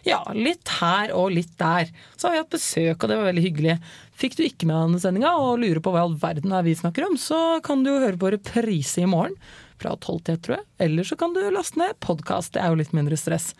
Ja, 0.03 0.19
litt 0.35 0.67
her 0.81 1.15
og 1.15 1.31
litt 1.37 1.55
der. 1.61 1.87
Så 2.17 2.27
har 2.27 2.35
vi 2.35 2.41
hatt 2.43 2.51
besøk, 2.57 2.97
og 2.99 3.07
det 3.07 3.21
var 3.21 3.31
veldig 3.31 3.45
hyggelig. 3.45 3.77
Fikk 4.19 4.35
du 4.35 4.43
ikke 4.45 4.67
med 4.67 4.75
deg 4.75 4.83
denne 4.89 5.01
sendinga 5.05 5.31
og 5.39 5.63
lurer 5.63 5.79
på 5.79 5.95
hva 5.95 6.03
i 6.03 6.09
all 6.09 6.19
verden 6.19 6.51
er 6.53 6.67
vi 6.67 6.75
snakker 6.77 7.07
om, 7.07 7.15
så 7.15 7.61
kan 7.63 7.81
du 7.81 7.93
jo 7.93 8.01
høre 8.03 8.19
på 8.19 8.33
reprise 8.35 8.99
i 8.99 9.07
morgen 9.09 9.39
fra 9.79 9.95
12 9.95 10.21
til 10.27 10.35
1, 10.35 10.43
tror 10.43 10.57
jeg. 10.59 10.67
Eller 10.89 11.07
så 11.07 11.17
kan 11.23 11.33
du 11.39 11.41
laste 11.55 11.79
ned 11.79 11.95
podkast. 12.03 12.51
Det 12.53 12.65
er 12.65 12.75
jo 12.75 12.83
litt 12.83 12.93
mindre 12.99 13.17
stress. 13.17 13.53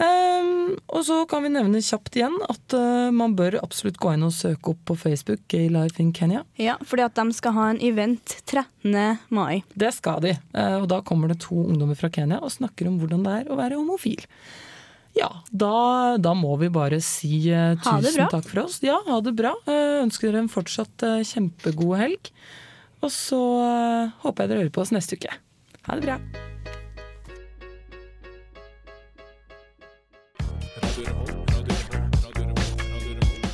Um, 0.00 0.76
og 0.94 1.02
så 1.04 1.18
kan 1.28 1.42
vi 1.44 1.50
nevne 1.52 1.82
kjapt 1.84 2.14
igjen 2.16 2.36
at 2.46 2.76
uh, 2.76 3.10
man 3.12 3.34
bør 3.36 3.58
absolutt 3.60 3.98
gå 4.00 4.14
inn 4.14 4.24
og 4.24 4.32
søke 4.32 4.72
opp 4.72 4.80
på 4.88 4.96
Facebook 5.02 5.42
Gay 5.52 5.68
Life 5.72 6.00
in 6.02 6.12
Kenya. 6.16 6.44
Ja, 6.60 6.78
fordi 6.86 7.04
at 7.04 7.18
de 7.18 7.36
skal 7.36 7.56
ha 7.56 7.66
en 7.72 7.80
event 7.84 8.36
13. 8.46 9.18
mai. 9.34 9.60
Det 9.74 9.92
skal 9.96 10.22
de. 10.24 10.36
Uh, 10.54 10.80
og 10.80 10.88
da 10.92 11.02
kommer 11.06 11.32
det 11.32 11.40
to 11.44 11.66
ungdommer 11.66 11.98
fra 11.98 12.12
Kenya 12.12 12.40
og 12.40 12.54
snakker 12.54 12.88
om 12.88 13.00
hvordan 13.00 13.26
det 13.26 13.36
er 13.40 13.50
å 13.50 13.58
være 13.60 13.80
homofil. 13.80 14.24
Ja, 15.18 15.28
da, 15.50 16.16
da 16.22 16.36
må 16.38 16.54
vi 16.60 16.70
bare 16.72 17.00
si 17.04 17.42
uh, 17.50 17.74
tusen 17.82 18.30
takk 18.30 18.46
for 18.46 18.64
oss. 18.64 18.78
Ja, 18.86 19.00
ha 19.08 19.20
det 19.26 19.34
bra. 19.36 19.56
Ønsker 19.66 20.30
dere 20.30 20.44
en 20.46 20.52
fortsatt 20.52 21.04
kjempegod 21.32 21.98
helg. 22.00 22.32
Og 23.00 23.12
så 23.12 23.40
håper 24.22 24.44
jeg 24.44 24.52
dere 24.52 24.64
hører 24.64 24.74
på 24.76 24.84
oss 24.84 24.94
neste 24.94 25.16
uke. 25.16 25.32
Ha 25.88 25.96
det 25.96 26.04
bra. 26.04 26.20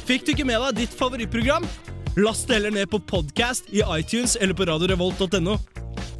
Fikk 0.07 0.26
du 0.26 0.32
ikke 0.37 0.47
med 0.47 0.62
deg 0.62 0.84
ditt 0.84 0.95
favorittprogram? 0.95 1.66
Last 2.16 2.47
det 2.49 2.61
heller 2.61 2.72
ned 2.72 2.89
på 2.89 3.01
podcast 3.11 3.66
i 3.74 3.82
iTunes 3.99 4.37
eller 4.41 4.57
på 4.57 4.68
radiorevolt.no. 4.70 5.59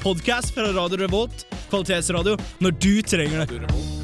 Podcast 0.03 0.53
fra 0.53 0.69
Radio 0.75 0.99
Revolt, 1.01 1.47
kvalitetsradio, 1.71 2.37
når 2.61 2.81
du 2.83 2.91
trenger 3.01 3.45
det. 3.47 3.96